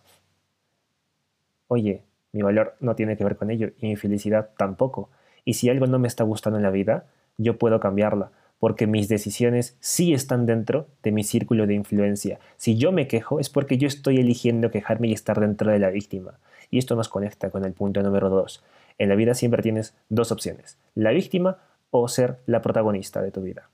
oye, 1.68 2.04
mi 2.32 2.42
valor 2.42 2.76
no 2.80 2.96
tiene 2.96 3.18
que 3.18 3.24
ver 3.24 3.36
con 3.36 3.50
ello 3.50 3.72
y 3.78 3.88
mi 3.88 3.96
felicidad 3.96 4.52
tampoco. 4.58 5.10
Y 5.46 5.56
si 5.56 5.70
algo 5.70 5.88
no 5.88 6.00
me 6.00 6.08
está 6.08 6.24
gustando 6.24 6.58
en 6.58 6.64
la 6.64 6.72
vida, 6.72 7.08
yo 7.38 7.58
puedo 7.58 7.80
cambiarla, 7.80 8.32
porque 8.60 8.88
mis 8.88 9.08
decisiones 9.08 9.78
sí 9.80 10.14
están 10.14 10.46
dentro 10.46 10.88
de 11.02 11.12
mi 11.12 11.24
círculo 11.24 11.66
de 11.66 11.74
influencia. 11.74 12.40
Si 12.58 12.78
yo 12.78 12.92
me 12.92 13.08
quejo 13.08 13.40
es 13.40 13.50
porque 13.50 13.78
yo 13.78 13.88
estoy 13.88 14.18
eligiendo 14.18 14.70
quejarme 14.70 15.08
y 15.08 15.14
estar 15.14 15.40
dentro 15.40 15.72
de 15.72 15.80
la 15.80 15.90
víctima. 15.90 16.40
Y 16.70 16.78
esto 16.78 16.96
nos 16.96 17.10
conecta 17.10 17.50
con 17.50 17.66
el 17.66 17.74
punto 17.74 18.04
número 18.04 18.30
dos. 18.30 18.64
En 18.98 19.10
la 19.10 19.16
vida 19.16 19.34
siempre 19.34 19.64
tienes 19.64 19.96
dos 20.10 20.32
opciones, 20.32 20.78
la 20.94 21.12
víctima 21.12 21.58
o 21.90 22.08
ser 22.08 22.40
la 22.46 22.62
protagonista 22.62 23.22
de 23.22 23.32
tu 23.32 23.42
vida. 23.42 23.70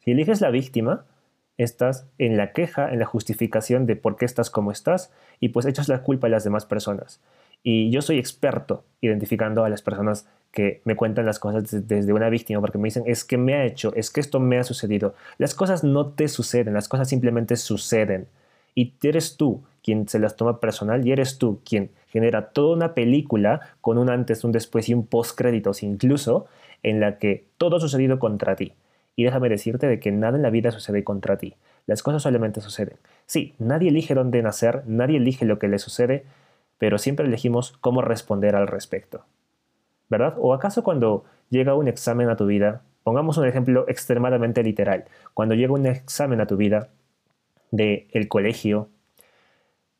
Si 0.00 0.10
eliges 0.10 0.40
la 0.40 0.50
víctima, 0.50 1.04
estás 1.58 2.06
en 2.18 2.36
la 2.36 2.52
queja, 2.52 2.90
en 2.90 2.98
la 2.98 3.04
justificación 3.04 3.86
de 3.86 3.96
por 3.96 4.16
qué 4.16 4.24
estás 4.24 4.50
como 4.50 4.72
estás 4.72 5.12
y 5.40 5.50
pues 5.50 5.66
echas 5.66 5.88
la 5.88 6.02
culpa 6.02 6.26
a 6.26 6.30
las 6.30 6.44
demás 6.44 6.66
personas. 6.66 7.20
Y 7.64 7.90
yo 7.90 8.02
soy 8.02 8.18
experto 8.18 8.84
identificando 9.00 9.64
a 9.64 9.68
las 9.68 9.82
personas 9.82 10.28
que 10.52 10.82
me 10.84 10.94
cuentan 10.94 11.26
las 11.26 11.40
cosas 11.40 11.88
desde 11.88 12.12
una 12.12 12.28
víctima 12.28 12.60
porque 12.60 12.78
me 12.78 12.86
dicen 12.86 13.02
es 13.06 13.24
que 13.24 13.36
me 13.36 13.54
ha 13.54 13.64
hecho, 13.64 13.92
es 13.96 14.10
que 14.10 14.20
esto 14.20 14.38
me 14.38 14.58
ha 14.58 14.64
sucedido. 14.64 15.14
Las 15.38 15.54
cosas 15.54 15.82
no 15.82 16.10
te 16.10 16.28
suceden, 16.28 16.74
las 16.74 16.88
cosas 16.88 17.08
simplemente 17.08 17.56
suceden. 17.56 18.28
Y 18.76 18.92
eres 19.02 19.36
tú 19.36 19.62
quien 19.82 20.08
se 20.08 20.18
las 20.18 20.36
toma 20.36 20.60
personal 20.60 21.06
y 21.06 21.12
eres 21.12 21.38
tú 21.38 21.60
quien 21.64 21.90
genera 22.08 22.50
toda 22.50 22.76
una 22.76 22.94
película 22.94 23.60
con 23.80 23.98
un 23.98 24.10
antes, 24.10 24.44
un 24.44 24.52
después 24.52 24.88
y 24.88 24.94
un 24.94 25.06
post 25.06 25.36
créditos 25.36 25.82
incluso 25.82 26.46
en 26.82 27.00
la 27.00 27.18
que 27.18 27.46
todo 27.56 27.76
ha 27.76 27.80
sucedido 27.80 28.18
contra 28.18 28.56
ti. 28.56 28.74
Y 29.16 29.24
déjame 29.24 29.48
decirte 29.48 29.86
de 29.86 30.00
que 30.00 30.12
nada 30.12 30.36
en 30.36 30.42
la 30.42 30.50
vida 30.50 30.70
sucede 30.70 31.02
contra 31.02 31.38
ti. 31.38 31.54
Las 31.86 32.02
cosas 32.02 32.22
solamente 32.22 32.60
suceden. 32.60 32.96
Sí, 33.26 33.54
nadie 33.58 33.88
elige 33.88 34.14
dónde 34.14 34.42
nacer, 34.42 34.82
nadie 34.86 35.16
elige 35.16 35.44
lo 35.44 35.58
que 35.58 35.68
le 35.68 35.78
sucede, 35.78 36.24
pero 36.84 36.98
siempre 36.98 37.24
elegimos 37.24 37.72
cómo 37.80 38.02
responder 38.02 38.54
al 38.54 38.66
respecto. 38.66 39.24
¿Verdad? 40.10 40.34
¿O 40.36 40.52
acaso 40.52 40.84
cuando 40.84 41.24
llega 41.48 41.74
un 41.74 41.88
examen 41.88 42.28
a 42.28 42.36
tu 42.36 42.44
vida, 42.44 42.82
pongamos 43.04 43.38
un 43.38 43.46
ejemplo 43.46 43.86
extremadamente 43.88 44.62
literal, 44.62 45.06
cuando 45.32 45.54
llega 45.54 45.72
un 45.72 45.86
examen 45.86 46.42
a 46.42 46.46
tu 46.46 46.58
vida 46.58 46.90
del 47.70 48.06
el 48.12 48.28
colegio, 48.28 48.90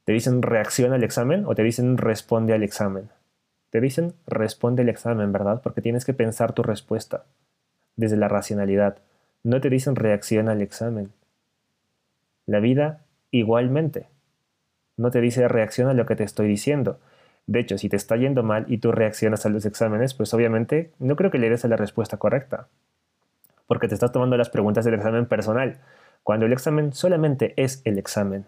te 0.05 0.13
dicen 0.13 0.43
reacciona 0.43 0.97
al 0.97 1.05
examen 1.05 1.47
o 1.47 1.55
te 1.55 1.63
dicen 1.63 1.97
responde 1.97 2.53
al 2.53 2.63
examen? 2.63 3.09
Te 3.71 3.81
dicen 3.81 4.13
responde 4.27 4.83
al 4.83 4.91
examen, 4.91 5.33
¿verdad? 5.33 5.63
Porque 5.63 5.81
tienes 5.81 6.05
que 6.05 6.13
pensar 6.13 6.53
tu 6.53 6.63
respuesta 6.63 7.25
desde 7.97 8.19
la 8.19 8.29
racionalidad. 8.29 8.99
No 9.43 9.63
te 9.63 9.71
dicen 9.71 9.97
reacción 9.97 10.51
al 10.51 10.61
examen. 10.61 11.13
La 12.45 12.61
vida 12.61 13.07
igualmente. 13.31 14.05
No 14.97 15.11
te 15.11 15.21
dice 15.21 15.49
reacción 15.49 15.89
a 15.89 15.95
lo 15.95 16.07
que 16.07 16.17
te 16.17 16.25
estoy 16.25 16.49
diciendo. 16.49 17.01
De 17.47 17.61
hecho, 17.61 17.79
si 17.79 17.89
te 17.89 17.97
está 17.97 18.17
yendo 18.17 18.43
mal 18.43 18.65
y 18.69 18.79
tú 18.79 18.93
reaccionas 18.93 19.45
a 19.45 19.49
los 19.49 19.67
exámenes, 19.67 20.15
pues 20.15 20.33
obviamente 20.33 20.93
no 20.99 21.17
creo 21.17 21.31
que 21.31 21.39
le 21.39 21.51
des 21.51 21.65
a 21.65 21.69
la 21.69 21.77
respuesta 21.77 22.17
correcta. 22.17 22.69
Porque 23.67 23.89
te 23.89 23.95
estás 23.95 24.13
tomando 24.13 24.37
las 24.37 24.51
preguntas 24.51 24.85
del 24.85 24.95
examen 24.95 25.27
personal, 25.27 25.81
cuando 26.23 26.47
el 26.47 26.53
examen 26.53 26.93
solamente 26.93 27.53
es 27.57 27.83
el 27.85 27.99
examen. 27.99 28.47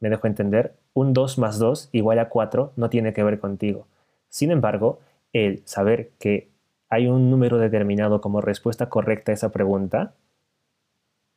Me 0.00 0.10
dejo 0.10 0.26
entender, 0.26 0.76
un 0.92 1.12
2 1.14 1.38
más 1.38 1.58
2 1.58 1.88
igual 1.92 2.18
a 2.18 2.28
4 2.28 2.72
no 2.76 2.90
tiene 2.90 3.12
que 3.12 3.24
ver 3.24 3.40
contigo. 3.40 3.86
Sin 4.28 4.50
embargo, 4.50 5.00
el 5.32 5.62
saber 5.64 6.10
que 6.18 6.50
hay 6.90 7.06
un 7.06 7.30
número 7.30 7.58
determinado 7.58 8.20
como 8.20 8.40
respuesta 8.40 8.88
correcta 8.88 9.32
a 9.32 9.34
esa 9.34 9.50
pregunta, 9.50 10.14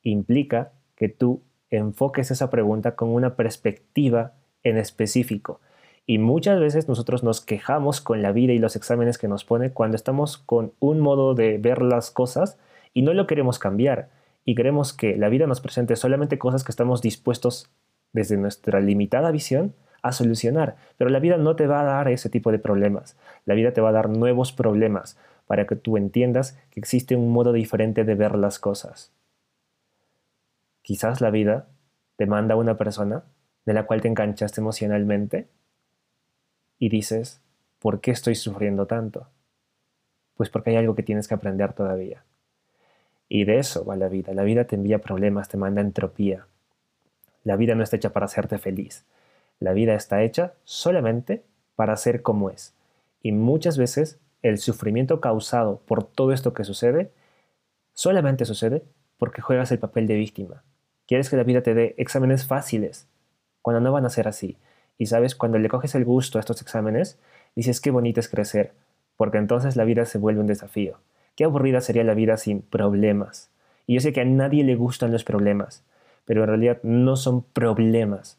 implica 0.04 0.72
que 0.96 1.10
tú 1.10 1.42
enfoques 1.70 2.32
esa 2.32 2.50
pregunta 2.50 2.96
con 2.96 3.10
una 3.10 3.36
perspectiva 3.36 4.34
en 4.64 4.78
específico. 4.78 5.60
Y 6.06 6.20
muchas 6.20 6.60
veces 6.60 6.88
nosotros 6.88 7.24
nos 7.24 7.42
quejamos 7.42 8.00
con 8.00 8.22
la 8.22 8.32
vida 8.32 8.54
y 8.54 8.60
los 8.60 8.76
exámenes 8.76 9.18
que 9.18 9.28
nos 9.28 9.44
pone 9.44 9.72
cuando 9.72 9.96
estamos 9.96 10.38
con 10.38 10.72
un 10.80 11.02
modo 11.02 11.36
de 11.36 11.58
ver 11.58 11.82
las 11.82 12.12
cosas 12.12 12.58
y 12.94 13.02
no 13.02 13.14
lo 13.14 13.28
queremos 13.28 13.60
cambiar. 13.60 14.10
Y 14.46 14.56
queremos 14.56 14.94
que 14.94 15.18
la 15.18 15.28
vida 15.28 15.48
nos 15.48 15.60
presente 15.60 15.98
solamente 15.98 16.38
cosas 16.38 16.64
que 16.64 16.72
estamos 16.72 17.02
dispuestos 17.02 17.70
desde 18.14 18.38
nuestra 18.38 18.80
limitada 18.80 19.32
visión 19.32 19.74
a 20.02 20.14
solucionar. 20.14 20.78
Pero 20.98 21.10
la 21.10 21.20
vida 21.20 21.38
no 21.38 21.58
te 21.58 21.68
va 21.68 21.82
a 21.82 21.86
dar 21.86 22.08
ese 22.08 22.30
tipo 22.30 22.54
de 22.54 22.60
problemas. 22.60 23.18
La 23.46 23.56
vida 23.56 23.74
te 23.74 23.82
va 23.82 23.90
a 23.90 23.94
dar 23.94 24.10
nuevos 24.10 24.54
problemas, 24.54 25.18
para 25.48 25.66
que 25.66 25.76
tú 25.76 25.98
entiendas 25.98 26.58
que 26.72 26.80
existe 26.80 27.16
un 27.16 27.32
modo 27.32 27.54
diferente 27.54 28.04
de 28.04 28.16
ver 28.16 28.36
las 28.36 28.60
cosas. 28.60 29.12
Quizás 30.88 31.20
la 31.20 31.32
vida 31.32 31.67
te 32.15 32.27
manda 32.27 32.53
a 32.53 32.58
una 32.58 32.77
persona 32.77 33.25
de 33.65 33.74
la 33.74 33.86
cual 33.86 34.00
te 34.00 34.08
enganchaste 34.08 34.62
emocionalmente 34.62 35.50
y 36.79 36.88
dices, 36.88 37.41
¿por 37.79 38.00
qué 38.00 38.12
estoy 38.12 38.36
sufriendo 38.36 38.88
tanto? 38.88 39.27
Pues 40.38 40.50
porque 40.50 40.70
hay 40.70 40.75
algo 40.77 40.96
que 40.96 41.03
tienes 41.03 41.27
que 41.27 41.34
aprender 41.34 41.74
todavía. 41.74 42.24
Y 43.27 43.44
de 43.44 43.60
eso 43.60 43.84
va 43.84 43.98
la 43.98 44.08
vida. 44.08 44.34
La 44.34 44.44
vida 44.44 44.63
te 44.63 44.75
envía 44.77 45.00
problemas, 45.00 45.50
te 45.50 45.58
manda 45.58 45.82
entropía. 45.82 46.48
La 47.44 47.58
vida 47.58 47.75
no 47.75 47.84
está 47.84 47.98
hecha 47.98 48.13
para 48.13 48.27
hacerte 48.27 48.58
feliz. 48.58 49.03
La 49.60 49.74
vida 49.74 49.94
está 49.94 50.24
hecha 50.24 50.53
solamente 50.63 51.44
para 51.75 51.98
ser 51.98 52.22
como 52.22 52.50
es. 52.50 52.74
Y 53.22 53.34
muchas 53.34 53.77
veces 53.77 54.22
el 54.41 54.58
sufrimiento 54.58 55.20
causado 55.20 55.82
por 55.86 56.06
todo 56.06 56.32
esto 56.32 56.53
que 56.53 56.63
sucede 56.63 57.12
solamente 57.91 58.46
sucede 58.46 58.86
porque 59.17 59.41
juegas 59.41 59.74
el 59.74 59.79
papel 59.79 60.08
de 60.08 60.15
víctima. 60.15 60.63
Quieres 61.08 61.30
que 61.30 61.38
la 61.38 61.44
vida 61.44 61.62
te 61.62 61.74
dé 61.74 61.96
exámenes 61.98 62.46
fáciles, 62.46 63.08
cuando 63.62 63.80
no 63.80 63.92
van 63.92 64.06
a 64.06 64.10
ser 64.10 64.28
así. 64.28 64.58
Y 64.98 65.08
sabes, 65.08 65.36
cuando 65.36 65.58
le 65.58 65.70
coges 65.70 65.96
el 65.96 66.06
gusto 66.06 66.38
a 66.38 66.42
estos 66.42 66.62
exámenes, 66.62 67.18
dices 67.56 67.82
qué 67.82 67.92
bonito 67.92 68.20
es 68.20 68.28
crecer, 68.28 68.74
porque 69.16 69.38
entonces 69.38 69.76
la 69.76 69.86
vida 69.86 70.06
se 70.06 70.18
vuelve 70.18 70.42
un 70.42 70.48
desafío. 70.48 70.98
Qué 71.36 71.44
aburrida 71.44 71.82
sería 71.82 72.04
la 72.04 72.14
vida 72.14 72.36
sin 72.38 72.62
problemas. 72.62 73.50
Y 73.86 73.94
yo 73.94 74.02
sé 74.02 74.12
que 74.12 74.22
a 74.22 74.26
nadie 74.26 74.64
le 74.64 74.76
gustan 74.76 75.12
los 75.12 75.24
problemas, 75.24 75.84
pero 76.26 76.44
en 76.44 76.50
realidad 76.50 76.80
no 76.84 77.16
son 77.16 77.44
problemas. 77.44 78.38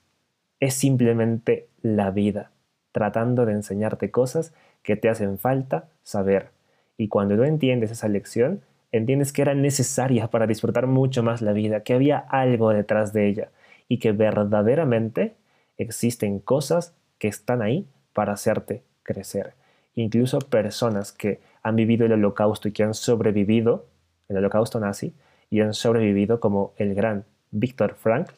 Es 0.60 0.74
simplemente 0.74 1.68
la 1.80 2.10
vida, 2.10 2.50
tratando 2.92 3.46
de 3.46 3.52
enseñarte 3.52 4.10
cosas 4.10 4.52
que 4.82 4.96
te 4.96 5.08
hacen 5.08 5.38
falta 5.38 5.88
saber. 6.02 6.50
Y 6.98 7.08
cuando 7.08 7.36
tú 7.36 7.44
entiendes 7.44 7.90
esa 7.90 8.08
lección, 8.08 8.60
entiendes 8.92 9.32
que 9.32 9.42
era 9.42 9.54
necesaria 9.54 10.28
para 10.28 10.46
disfrutar 10.46 10.86
mucho 10.86 11.22
más 11.22 11.42
la 11.42 11.52
vida, 11.52 11.82
que 11.82 11.94
había 11.94 12.18
algo 12.18 12.70
detrás 12.70 13.12
de 13.12 13.28
ella 13.28 13.50
y 13.88 13.98
que 13.98 14.12
verdaderamente 14.12 15.34
existen 15.76 16.38
cosas 16.38 16.94
que 17.18 17.28
están 17.28 17.62
ahí 17.62 17.86
para 18.12 18.32
hacerte 18.32 18.82
crecer. 19.02 19.54
Incluso 19.94 20.38
personas 20.38 21.12
que 21.12 21.40
han 21.62 21.76
vivido 21.76 22.06
el 22.06 22.12
holocausto 22.12 22.68
y 22.68 22.72
que 22.72 22.84
han 22.84 22.94
sobrevivido, 22.94 23.86
el 24.28 24.36
holocausto 24.36 24.80
nazi, 24.80 25.14
y 25.50 25.60
han 25.60 25.74
sobrevivido 25.74 26.40
como 26.40 26.72
el 26.76 26.94
gran 26.94 27.24
Viktor 27.50 27.94
Frankl, 27.94 28.34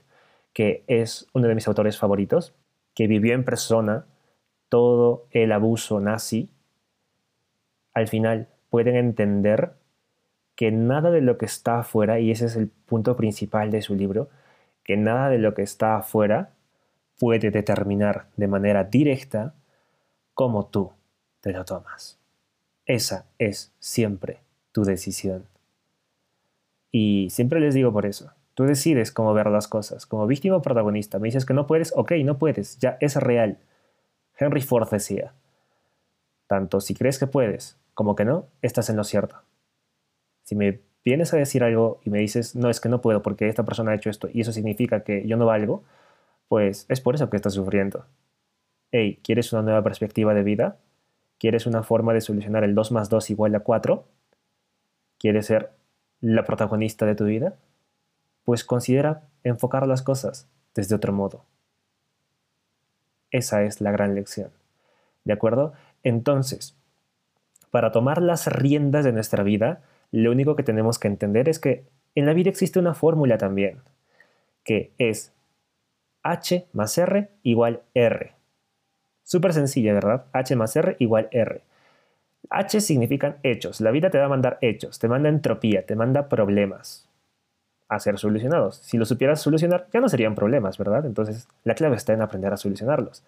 que 0.52 0.84
es 0.86 1.26
uno 1.32 1.48
de 1.48 1.54
mis 1.54 1.68
autores 1.68 1.98
favoritos, 1.98 2.54
que 2.94 3.06
vivió 3.06 3.34
en 3.34 3.44
persona 3.44 4.06
todo 4.68 5.26
el 5.30 5.52
abuso 5.52 6.00
nazi, 6.00 6.50
al 7.92 8.08
final 8.08 8.48
pueden 8.70 8.96
entender 8.96 9.72
que 10.60 10.70
nada 10.72 11.10
de 11.10 11.22
lo 11.22 11.38
que 11.38 11.46
está 11.46 11.78
afuera, 11.78 12.20
y 12.20 12.30
ese 12.30 12.44
es 12.44 12.54
el 12.54 12.68
punto 12.68 13.16
principal 13.16 13.70
de 13.70 13.80
su 13.80 13.94
libro, 13.94 14.28
que 14.84 14.98
nada 14.98 15.30
de 15.30 15.38
lo 15.38 15.54
que 15.54 15.62
está 15.62 15.96
afuera 15.96 16.50
puede 17.18 17.50
determinar 17.50 18.26
de 18.36 18.46
manera 18.46 18.84
directa 18.84 19.54
cómo 20.34 20.66
tú 20.66 20.92
te 21.40 21.52
lo 21.52 21.64
tomas. 21.64 22.18
Esa 22.84 23.24
es 23.38 23.72
siempre 23.78 24.40
tu 24.72 24.84
decisión. 24.84 25.46
Y 26.92 27.28
siempre 27.30 27.58
les 27.58 27.72
digo 27.72 27.90
por 27.90 28.04
eso. 28.04 28.30
Tú 28.52 28.64
decides 28.64 29.12
cómo 29.12 29.32
ver 29.32 29.46
las 29.46 29.66
cosas. 29.66 30.04
Como 30.04 30.26
víctima 30.26 30.56
o 30.56 30.60
protagonista. 30.60 31.18
Me 31.18 31.28
dices 31.28 31.46
que 31.46 31.54
no 31.54 31.66
puedes, 31.66 31.94
ok, 31.96 32.12
no 32.22 32.36
puedes. 32.36 32.78
Ya 32.80 32.98
es 33.00 33.16
real. 33.16 33.56
Henry 34.38 34.60
Ford 34.60 34.90
decía. 34.90 35.32
Tanto 36.46 36.82
si 36.82 36.94
crees 36.94 37.18
que 37.18 37.26
puedes 37.26 37.78
como 37.94 38.14
que 38.14 38.26
no, 38.26 38.44
estás 38.60 38.90
en 38.90 38.96
lo 38.96 39.04
cierto. 39.04 39.36
Si 40.50 40.56
me 40.56 40.80
vienes 41.04 41.32
a 41.32 41.36
decir 41.36 41.62
algo 41.62 42.00
y 42.04 42.10
me 42.10 42.18
dices, 42.18 42.56
no, 42.56 42.70
es 42.70 42.80
que 42.80 42.88
no 42.88 43.00
puedo 43.00 43.22
porque 43.22 43.48
esta 43.48 43.64
persona 43.64 43.92
ha 43.92 43.94
hecho 43.94 44.10
esto 44.10 44.28
y 44.32 44.40
eso 44.40 44.50
significa 44.50 45.04
que 45.04 45.24
yo 45.24 45.36
no 45.36 45.46
valgo, 45.46 45.84
pues 46.48 46.86
es 46.88 47.00
por 47.00 47.14
eso 47.14 47.30
que 47.30 47.36
estás 47.36 47.54
sufriendo. 47.54 48.04
Hey, 48.90 49.20
¿quieres 49.22 49.52
una 49.52 49.62
nueva 49.62 49.84
perspectiva 49.84 50.34
de 50.34 50.42
vida? 50.42 50.78
¿Quieres 51.38 51.68
una 51.68 51.84
forma 51.84 52.12
de 52.14 52.20
solucionar 52.20 52.64
el 52.64 52.74
2 52.74 52.90
más 52.90 53.08
2 53.08 53.30
igual 53.30 53.54
a 53.54 53.60
4? 53.60 54.04
¿Quieres 55.20 55.46
ser 55.46 55.70
la 56.20 56.42
protagonista 56.42 57.06
de 57.06 57.14
tu 57.14 57.26
vida? 57.26 57.54
Pues 58.42 58.64
considera 58.64 59.22
enfocar 59.44 59.86
las 59.86 60.02
cosas 60.02 60.48
desde 60.74 60.96
otro 60.96 61.12
modo. 61.12 61.44
Esa 63.30 63.62
es 63.62 63.80
la 63.80 63.92
gran 63.92 64.16
lección. 64.16 64.50
¿De 65.22 65.32
acuerdo? 65.32 65.74
Entonces, 66.02 66.76
para 67.70 67.92
tomar 67.92 68.20
las 68.20 68.48
riendas 68.48 69.04
de 69.04 69.12
nuestra 69.12 69.44
vida, 69.44 69.82
lo 70.12 70.30
único 70.30 70.56
que 70.56 70.62
tenemos 70.62 70.98
que 70.98 71.08
entender 71.08 71.48
es 71.48 71.58
que 71.58 71.84
en 72.14 72.26
la 72.26 72.32
vida 72.32 72.50
existe 72.50 72.78
una 72.78 72.94
fórmula 72.94 73.38
también, 73.38 73.80
que 74.64 74.92
es 74.98 75.32
H 76.22 76.66
más 76.72 76.96
R 76.98 77.30
igual 77.42 77.82
R. 77.94 78.32
Súper 79.22 79.52
sencilla, 79.52 79.94
¿verdad? 79.94 80.26
H 80.32 80.56
más 80.56 80.74
R 80.76 80.96
igual 80.98 81.28
R. 81.30 81.62
H 82.50 82.80
significan 82.80 83.36
hechos. 83.42 83.80
La 83.80 83.90
vida 83.90 84.10
te 84.10 84.18
va 84.18 84.24
a 84.24 84.28
mandar 84.28 84.58
hechos, 84.60 84.98
te 84.98 85.08
manda 85.08 85.28
entropía, 85.28 85.86
te 85.86 85.94
manda 85.94 86.28
problemas 86.28 87.08
a 87.88 87.98
ser 87.98 88.18
solucionados. 88.18 88.76
Si 88.76 88.98
lo 88.98 89.04
supieras 89.04 89.40
solucionar, 89.40 89.86
ya 89.92 90.00
no 90.00 90.08
serían 90.08 90.34
problemas, 90.34 90.78
¿verdad? 90.78 91.06
Entonces, 91.06 91.48
la 91.64 91.74
clave 91.74 91.96
está 91.96 92.12
en 92.12 92.22
aprender 92.22 92.52
a 92.52 92.56
solucionarlos. 92.56 93.24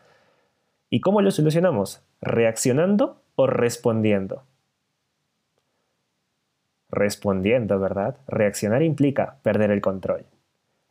¿Y 0.88 1.00
cómo 1.00 1.20
lo 1.20 1.30
solucionamos? 1.30 2.02
¿Reaccionando 2.20 3.20
o 3.34 3.46
respondiendo? 3.46 4.44
Respondiendo, 6.92 7.80
¿verdad? 7.80 8.16
Reaccionar 8.28 8.82
implica 8.82 9.38
perder 9.42 9.70
el 9.70 9.80
control. 9.80 10.26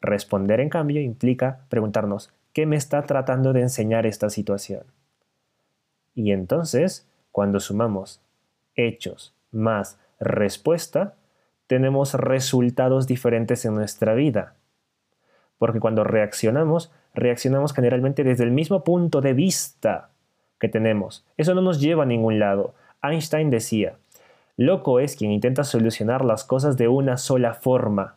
Responder, 0.02 0.60
en 0.60 0.70
cambio, 0.70 1.00
implica 1.00 1.60
preguntarnos, 1.70 2.34
¿qué 2.54 2.66
me 2.66 2.76
está 2.76 3.04
tratando 3.04 3.54
de 3.54 3.62
enseñar 3.62 4.08
esta 4.08 4.32
situación? 4.32 4.84
Y 6.16 6.32
entonces, 6.32 7.08
cuando 7.32 7.60
sumamos 7.60 8.20
hechos 8.76 9.36
más 9.52 10.00
respuesta, 10.20 11.14
tenemos 11.68 12.16
resultados 12.16 13.06
diferentes 13.06 13.64
en 13.64 13.76
nuestra 13.76 14.16
vida. 14.16 14.56
Porque 15.60 15.80
cuando 15.80 16.04
reaccionamos, 16.04 16.92
reaccionamos 17.14 17.74
generalmente 17.74 18.24
desde 18.24 18.44
el 18.44 18.52
mismo 18.52 18.84
punto 18.84 19.22
de 19.22 19.34
vista 19.34 20.10
que 20.60 20.68
tenemos. 20.68 21.26
Eso 21.38 21.54
no 21.54 21.62
nos 21.62 21.80
lleva 21.80 22.04
a 22.04 22.08
ningún 22.08 22.40
lado. 22.40 22.74
Einstein 23.04 23.52
decía, 23.52 23.98
loco 24.58 25.00
es 25.00 25.16
quien 25.16 25.32
intenta 25.32 25.64
solucionar 25.64 26.24
las 26.26 26.44
cosas 26.44 26.78
de 26.78 26.88
una 26.88 27.18
sola 27.18 27.54
forma. 27.54 28.16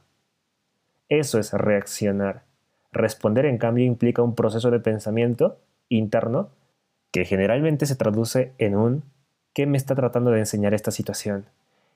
Eso 1.08 1.38
es 1.38 1.52
reaccionar. 1.52 2.42
Responder, 2.92 3.46
en 3.46 3.58
cambio, 3.58 3.84
implica 3.84 4.22
un 4.22 4.34
proceso 4.34 4.70
de 4.70 4.80
pensamiento 4.80 5.58
interno 5.88 6.50
que 7.10 7.24
generalmente 7.24 7.86
se 7.86 7.96
traduce 7.96 8.52
en 8.58 8.76
un 8.76 9.02
¿qué 9.54 9.66
me 9.66 9.78
está 9.78 9.94
tratando 9.94 10.30
de 10.32 10.40
enseñar 10.40 10.74
esta 10.74 10.90
situación? 10.90 11.46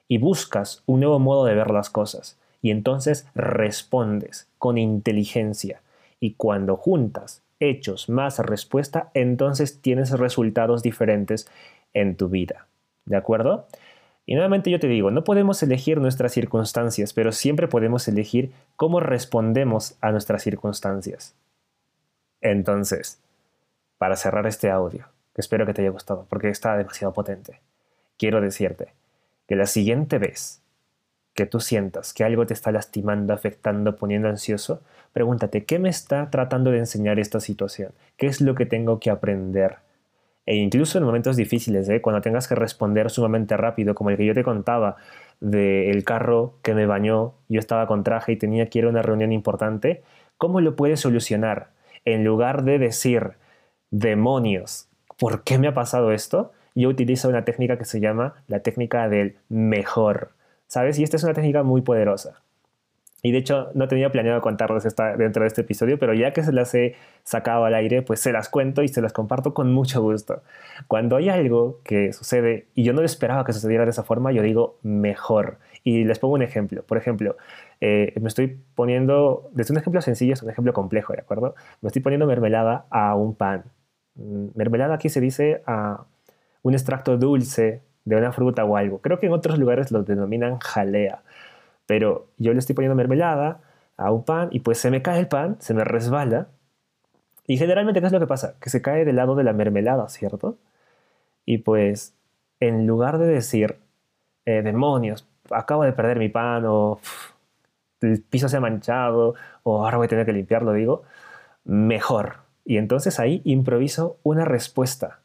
Y 0.06 0.18
buscas 0.18 0.82
un 0.86 1.00
nuevo 1.00 1.18
modo 1.18 1.44
de 1.44 1.54
ver 1.54 1.70
las 1.70 1.90
cosas. 1.90 2.38
Y 2.62 2.70
entonces 2.70 3.26
respondes 3.34 4.48
con 4.58 4.78
inteligencia. 4.78 5.82
Y 6.20 6.34
cuando 6.34 6.76
juntas 6.76 7.42
hechos 7.60 8.08
más 8.08 8.38
respuesta, 8.38 9.10
entonces 9.14 9.80
tienes 9.82 10.10
resultados 10.12 10.82
diferentes 10.82 11.48
en 11.92 12.16
tu 12.16 12.28
vida. 12.28 12.66
¿De 13.04 13.16
acuerdo? 13.16 13.66
Y 14.28 14.34
nuevamente 14.34 14.70
yo 14.70 14.78
te 14.78 14.88
digo, 14.88 15.10
no 15.10 15.24
podemos 15.24 15.62
elegir 15.62 16.02
nuestras 16.02 16.32
circunstancias, 16.32 17.14
pero 17.14 17.32
siempre 17.32 17.66
podemos 17.66 18.06
elegir 18.08 18.52
cómo 18.76 19.00
respondemos 19.00 19.96
a 20.02 20.12
nuestras 20.12 20.42
circunstancias. 20.42 21.34
Entonces, 22.42 23.22
para 23.96 24.16
cerrar 24.16 24.46
este 24.46 24.70
audio, 24.70 25.06
que 25.34 25.40
espero 25.40 25.64
que 25.64 25.72
te 25.72 25.80
haya 25.80 25.92
gustado, 25.92 26.26
porque 26.28 26.50
está 26.50 26.76
demasiado 26.76 27.14
potente, 27.14 27.62
quiero 28.18 28.42
decirte 28.42 28.92
que 29.46 29.56
la 29.56 29.64
siguiente 29.64 30.18
vez 30.18 30.60
que 31.32 31.46
tú 31.46 31.58
sientas 31.58 32.12
que 32.12 32.22
algo 32.22 32.44
te 32.44 32.52
está 32.52 32.70
lastimando, 32.70 33.32
afectando, 33.32 33.96
poniendo 33.96 34.28
ansioso, 34.28 34.82
pregúntate, 35.14 35.64
¿qué 35.64 35.78
me 35.78 35.88
está 35.88 36.28
tratando 36.28 36.70
de 36.70 36.80
enseñar 36.80 37.18
esta 37.18 37.40
situación? 37.40 37.92
¿Qué 38.18 38.26
es 38.26 38.42
lo 38.42 38.54
que 38.54 38.66
tengo 38.66 39.00
que 39.00 39.08
aprender? 39.08 39.78
E 40.48 40.56
incluso 40.56 40.96
en 40.96 41.04
momentos 41.04 41.36
difíciles, 41.36 41.90
¿eh? 41.90 42.00
cuando 42.00 42.22
tengas 42.22 42.48
que 42.48 42.54
responder 42.54 43.10
sumamente 43.10 43.54
rápido, 43.58 43.94
como 43.94 44.08
el 44.08 44.16
que 44.16 44.24
yo 44.24 44.32
te 44.32 44.42
contaba 44.42 44.96
del 45.40 46.04
carro 46.04 46.54
que 46.62 46.72
me 46.72 46.86
bañó, 46.86 47.34
yo 47.50 47.58
estaba 47.60 47.86
con 47.86 48.02
traje 48.02 48.32
y 48.32 48.36
tenía 48.36 48.70
que 48.70 48.78
ir 48.78 48.86
a 48.86 48.88
una 48.88 49.02
reunión 49.02 49.30
importante, 49.30 50.02
¿cómo 50.38 50.62
lo 50.62 50.74
puedes 50.74 51.00
solucionar? 51.00 51.72
En 52.06 52.24
lugar 52.24 52.64
de 52.64 52.78
decir, 52.78 53.32
demonios, 53.90 54.88
¿por 55.18 55.44
qué 55.44 55.58
me 55.58 55.68
ha 55.68 55.74
pasado 55.74 56.12
esto? 56.12 56.52
Yo 56.74 56.88
utilizo 56.88 57.28
una 57.28 57.44
técnica 57.44 57.76
que 57.76 57.84
se 57.84 58.00
llama 58.00 58.36
la 58.46 58.60
técnica 58.60 59.06
del 59.10 59.36
mejor, 59.50 60.30
¿sabes? 60.66 60.98
Y 60.98 61.02
esta 61.02 61.18
es 61.18 61.24
una 61.24 61.34
técnica 61.34 61.62
muy 61.62 61.82
poderosa. 61.82 62.40
Y 63.22 63.32
de 63.32 63.38
hecho 63.38 63.70
no 63.74 63.88
tenía 63.88 64.10
planeado 64.12 64.40
contarles 64.40 64.84
esta 64.84 65.16
dentro 65.16 65.42
de 65.42 65.48
este 65.48 65.62
episodio, 65.62 65.98
pero 65.98 66.14
ya 66.14 66.32
que 66.32 66.44
se 66.44 66.52
las 66.52 66.72
he 66.74 66.94
sacado 67.24 67.64
al 67.64 67.74
aire, 67.74 68.02
pues 68.02 68.20
se 68.20 68.32
las 68.32 68.48
cuento 68.48 68.82
y 68.82 68.88
se 68.88 69.00
las 69.00 69.12
comparto 69.12 69.54
con 69.54 69.72
mucho 69.72 70.00
gusto. 70.00 70.42
Cuando 70.86 71.16
hay 71.16 71.28
algo 71.28 71.80
que 71.82 72.12
sucede 72.12 72.68
y 72.74 72.84
yo 72.84 72.92
no 72.92 73.02
esperaba 73.02 73.44
que 73.44 73.52
sucediera 73.52 73.84
de 73.84 73.90
esa 73.90 74.04
forma, 74.04 74.30
yo 74.30 74.42
digo 74.42 74.78
mejor. 74.82 75.58
Y 75.82 76.04
les 76.04 76.18
pongo 76.20 76.34
un 76.34 76.42
ejemplo. 76.42 76.84
Por 76.84 76.96
ejemplo, 76.96 77.36
eh, 77.80 78.12
me 78.20 78.28
estoy 78.28 78.60
poniendo, 78.74 79.50
desde 79.52 79.72
un 79.72 79.78
ejemplo 79.78 80.00
sencillo 80.00 80.34
es 80.34 80.42
un 80.42 80.50
ejemplo 80.50 80.72
complejo, 80.72 81.12
¿de 81.12 81.20
acuerdo? 81.20 81.54
Me 81.80 81.88
estoy 81.88 82.02
poniendo 82.02 82.26
mermelada 82.26 82.86
a 82.90 83.16
un 83.16 83.34
pan. 83.34 83.64
Mm, 84.14 84.48
mermelada 84.54 84.94
aquí 84.94 85.08
se 85.08 85.20
dice 85.20 85.62
a 85.66 86.04
un 86.62 86.74
extracto 86.74 87.16
dulce 87.16 87.82
de 88.04 88.16
una 88.16 88.32
fruta 88.32 88.64
o 88.64 88.76
algo. 88.76 89.00
Creo 89.00 89.18
que 89.18 89.26
en 89.26 89.32
otros 89.32 89.58
lugares 89.58 89.90
lo 89.92 90.02
denominan 90.02 90.58
jalea. 90.60 91.22
Pero 91.88 92.28
yo 92.36 92.52
le 92.52 92.58
estoy 92.58 92.74
poniendo 92.74 92.94
mermelada 92.94 93.62
a 93.96 94.12
un 94.12 94.22
pan 94.22 94.50
y 94.52 94.60
pues 94.60 94.78
se 94.78 94.90
me 94.90 95.00
cae 95.00 95.20
el 95.20 95.28
pan, 95.28 95.56
se 95.60 95.72
me 95.72 95.84
resbala. 95.84 96.48
Y 97.46 97.56
generalmente, 97.56 98.00
¿qué 98.02 98.06
es 98.06 98.12
lo 98.12 98.20
que 98.20 98.26
pasa? 98.26 98.56
Que 98.60 98.68
se 98.68 98.82
cae 98.82 99.06
del 99.06 99.16
lado 99.16 99.34
de 99.36 99.42
la 99.42 99.54
mermelada, 99.54 100.08
¿cierto? 100.10 100.58
Y 101.46 101.58
pues, 101.58 102.14
en 102.60 102.86
lugar 102.86 103.16
de 103.16 103.26
decir, 103.26 103.78
eh, 104.44 104.60
demonios, 104.60 105.26
acabo 105.50 105.84
de 105.84 105.94
perder 105.94 106.18
mi 106.18 106.28
pan 106.28 106.64
o 106.66 107.00
el 108.02 108.22
piso 108.22 108.50
se 108.50 108.58
ha 108.58 108.60
manchado 108.60 109.34
o 109.62 109.82
ahora 109.82 109.96
voy 109.96 110.06
a 110.06 110.08
tener 110.10 110.26
que 110.26 110.34
limpiarlo, 110.34 110.74
digo, 110.74 111.04
mejor. 111.64 112.36
Y 112.66 112.76
entonces 112.76 113.18
ahí 113.18 113.40
improviso 113.44 114.18
una 114.24 114.44
respuesta 114.44 115.20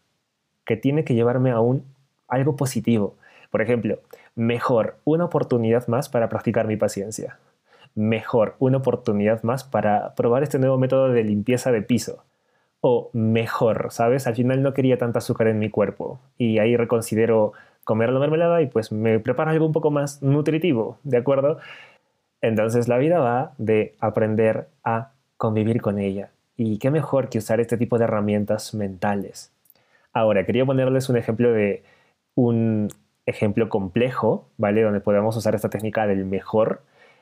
que 0.63 0.77
tiene 0.77 1.03
que 1.03 1.13
llevarme 1.13 1.51
a 1.51 1.59
un 1.59 1.83
algo 2.29 2.55
positivo. 2.55 3.17
Por 3.51 3.61
ejemplo, 3.61 3.99
mejor, 4.35 4.97
una 5.03 5.25
oportunidad 5.25 5.87
más 5.87 6.09
para 6.09 6.29
practicar 6.29 6.67
mi 6.67 6.77
paciencia. 6.77 7.37
Mejor, 7.95 8.55
una 8.59 8.77
oportunidad 8.77 9.43
más 9.43 9.63
para 9.63 10.15
probar 10.15 10.43
este 10.43 10.59
nuevo 10.59 10.77
método 10.77 11.09
de 11.09 11.23
limpieza 11.23 11.71
de 11.71 11.81
piso. 11.81 12.23
O 12.81 13.09
mejor, 13.13 13.87
¿sabes? 13.91 14.27
Al 14.27 14.35
final 14.35 14.61
no 14.61 14.73
quería 14.73 14.97
tanta 14.97 15.19
azúcar 15.19 15.47
en 15.47 15.59
mi 15.59 15.69
cuerpo 15.69 16.19
y 16.37 16.59
ahí 16.59 16.75
reconsidero 16.75 17.53
comer 17.83 18.11
la 18.11 18.19
mermelada 18.19 18.61
y 18.61 18.67
pues 18.67 18.91
me 18.91 19.19
preparo 19.19 19.51
algo 19.51 19.65
un 19.65 19.71
poco 19.71 19.91
más 19.91 20.21
nutritivo, 20.21 20.97
¿de 21.03 21.17
acuerdo? 21.17 21.59
Entonces 22.41 22.87
la 22.87 22.97
vida 22.97 23.19
va 23.19 23.53
de 23.57 23.95
aprender 23.99 24.67
a 24.83 25.11
convivir 25.37 25.81
con 25.81 25.99
ella. 25.99 26.31
Y 26.57 26.77
qué 26.77 26.91
mejor 26.91 27.29
que 27.29 27.37
usar 27.37 27.59
este 27.59 27.77
tipo 27.77 27.97
de 27.97 28.03
herramientas 28.03 28.73
mentales. 28.73 29.51
Ahora, 30.13 30.45
quería 30.45 30.65
ponerles 30.65 31.09
un 31.09 31.17
ejemplo 31.17 31.51
de 31.51 31.83
un 32.35 32.89
ejemplo 33.25 33.69
complejo, 33.69 34.49
¿vale? 34.57 34.81
Donde 34.81 34.99
podemos 34.99 35.35
usar 35.37 35.55
esta 35.55 35.69
técnica 35.69 36.07
del 36.07 36.25
mejor 36.25 36.81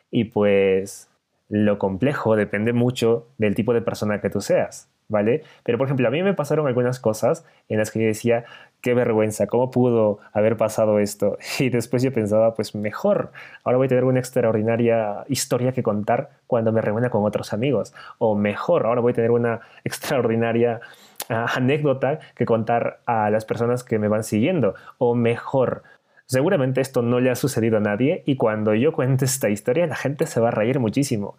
y 0.10 0.26
pues 0.26 1.10
lo 1.50 1.78
complejo 1.78 2.36
depende 2.36 2.74
mucho 2.74 3.28
del 3.38 3.56
tipo 3.56 3.74
de 3.74 3.82
persona 3.82 4.22
que 4.22 4.30
tú 4.30 4.42
seas, 4.42 4.90
¿vale? 5.10 5.44
Pero 5.64 5.78
por 5.78 5.88
ejemplo, 5.88 6.08
a 6.08 6.12
mí 6.12 6.24
me 6.24 6.34
pasaron 6.34 6.66
algunas 6.66 7.00
cosas 7.00 7.46
en 7.68 7.78
las 7.78 7.92
que 7.92 8.00
yo 8.00 8.06
decía, 8.06 8.46
qué 8.82 8.94
vergüenza, 8.94 9.48
¿cómo 9.48 9.70
pudo 9.70 10.20
haber 10.34 10.58
pasado 10.58 11.00
esto? 11.00 11.38
Y 11.60 11.70
después 11.70 12.04
yo 12.04 12.14
pensaba, 12.14 12.54
pues 12.56 12.74
mejor, 12.74 13.32
ahora 13.64 13.78
voy 13.78 13.86
a 13.86 13.90
tener 13.90 14.06
una 14.06 14.20
extraordinaria 14.20 15.26
historia 15.28 15.74
que 15.74 15.84
contar 15.84 16.32
cuando 16.48 16.72
me 16.72 16.82
reúna 16.82 17.10
con 17.10 17.26
otros 17.26 17.54
amigos. 17.54 17.94
O 18.18 18.36
mejor, 18.36 18.86
ahora 18.86 19.02
voy 19.02 19.12
a 19.12 19.16
tener 19.16 19.32
una 19.32 19.62
extraordinaria 19.84 20.80
anécdota 21.30 22.20
que 22.36 22.46
contar 22.46 23.02
a 23.06 23.30
las 23.30 23.46
personas 23.46 23.84
que 23.84 24.00
me 24.00 24.08
van 24.08 24.24
siguiendo. 24.24 24.76
O 24.98 25.16
mejor, 25.16 25.84
Seguramente 26.32 26.80
esto 26.80 27.02
no 27.02 27.20
le 27.20 27.30
ha 27.30 27.36
sucedido 27.36 27.76
a 27.76 27.82
nadie 27.82 28.24
y 28.26 28.38
cuando 28.38 28.74
yo 28.74 28.94
cuente 28.94 29.26
esta 29.26 29.50
historia 29.50 29.86
la 29.86 29.98
gente 29.98 30.26
se 30.28 30.40
va 30.40 30.48
a 30.48 30.52
reír 30.52 30.80
muchísimo. 30.80 31.36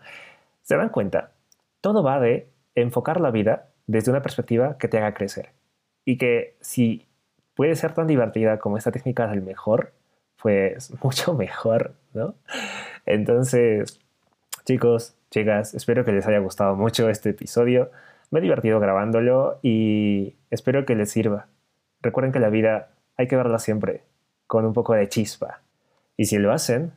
¿Se 0.61 0.77
dan 0.77 0.91
cuenta? 0.91 1.33
Todo 1.81 2.03
va 2.03 2.21
de 2.21 2.51
enfocar 2.75 3.19
la 3.19 3.31
vida 3.31 3.71
desde 3.87 4.11
una 4.11 4.21
perspectiva 4.21 4.77
que 4.77 4.89
te 4.89 4.99
haga 4.99 5.15
crecer. 5.15 5.55
Y 6.05 6.19
que 6.19 6.57
si 6.61 7.07
puede 7.55 7.75
ser 7.75 7.95
tan 7.95 8.07
divertida 8.07 8.59
como 8.59 8.77
esta 8.77 8.93
técnica 8.93 9.27
del 9.29 9.41
mejor, 9.41 9.95
pues 10.43 10.93
mucho 11.03 11.33
mejor, 11.33 11.95
¿no? 12.13 12.35
Entonces, 13.07 13.99
chicos, 14.67 15.15
chicas, 15.31 15.73
espero 15.73 16.05
que 16.05 16.13
les 16.13 16.27
haya 16.27 16.41
gustado 16.41 16.77
mucho 16.77 17.09
este 17.09 17.31
episodio. 17.31 17.91
Me 18.33 18.39
he 18.39 18.43
divertido 18.43 18.81
grabándolo 18.81 19.59
y 19.63 20.37
espero 20.51 20.87
que 20.87 20.97
les 20.97 21.11
sirva. 21.11 21.49
Recuerden 22.01 22.33
que 22.33 22.41
la 22.41 22.49
vida 22.49 22.95
hay 23.17 23.29
que 23.29 23.37
verla 23.37 23.59
siempre 23.59 24.05
con 24.47 24.65
un 24.65 24.73
poco 24.73 24.95
de 24.95 25.07
chispa. 25.07 25.61
Y 26.17 26.25
si 26.25 26.39
lo 26.39 26.51
hacen, 26.51 26.93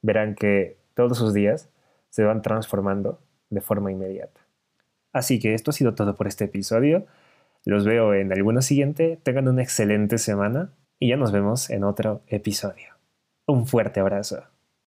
verán 0.00 0.34
que 0.34 0.78
todos 0.94 1.18
sus 1.18 1.34
días 1.34 1.68
se 2.08 2.24
van 2.24 2.40
transformando 2.40 3.20
de 3.50 3.60
forma 3.60 3.92
inmediata. 3.92 4.40
Así 5.12 5.38
que 5.38 5.52
esto 5.52 5.72
ha 5.72 5.74
sido 5.74 5.94
todo 5.94 6.14
por 6.14 6.26
este 6.26 6.44
episodio. 6.44 7.04
Los 7.66 7.84
veo 7.84 8.14
en 8.14 8.32
alguno 8.32 8.62
siguiente. 8.62 9.18
Tengan 9.22 9.46
una 9.46 9.62
excelente 9.62 10.16
semana 10.16 10.72
y 10.98 11.10
ya 11.10 11.18
nos 11.18 11.32
vemos 11.32 11.68
en 11.68 11.84
otro 11.84 12.22
episodio. 12.28 12.94
Un 13.46 13.66
fuerte 13.66 14.00
abrazo. 14.00 14.42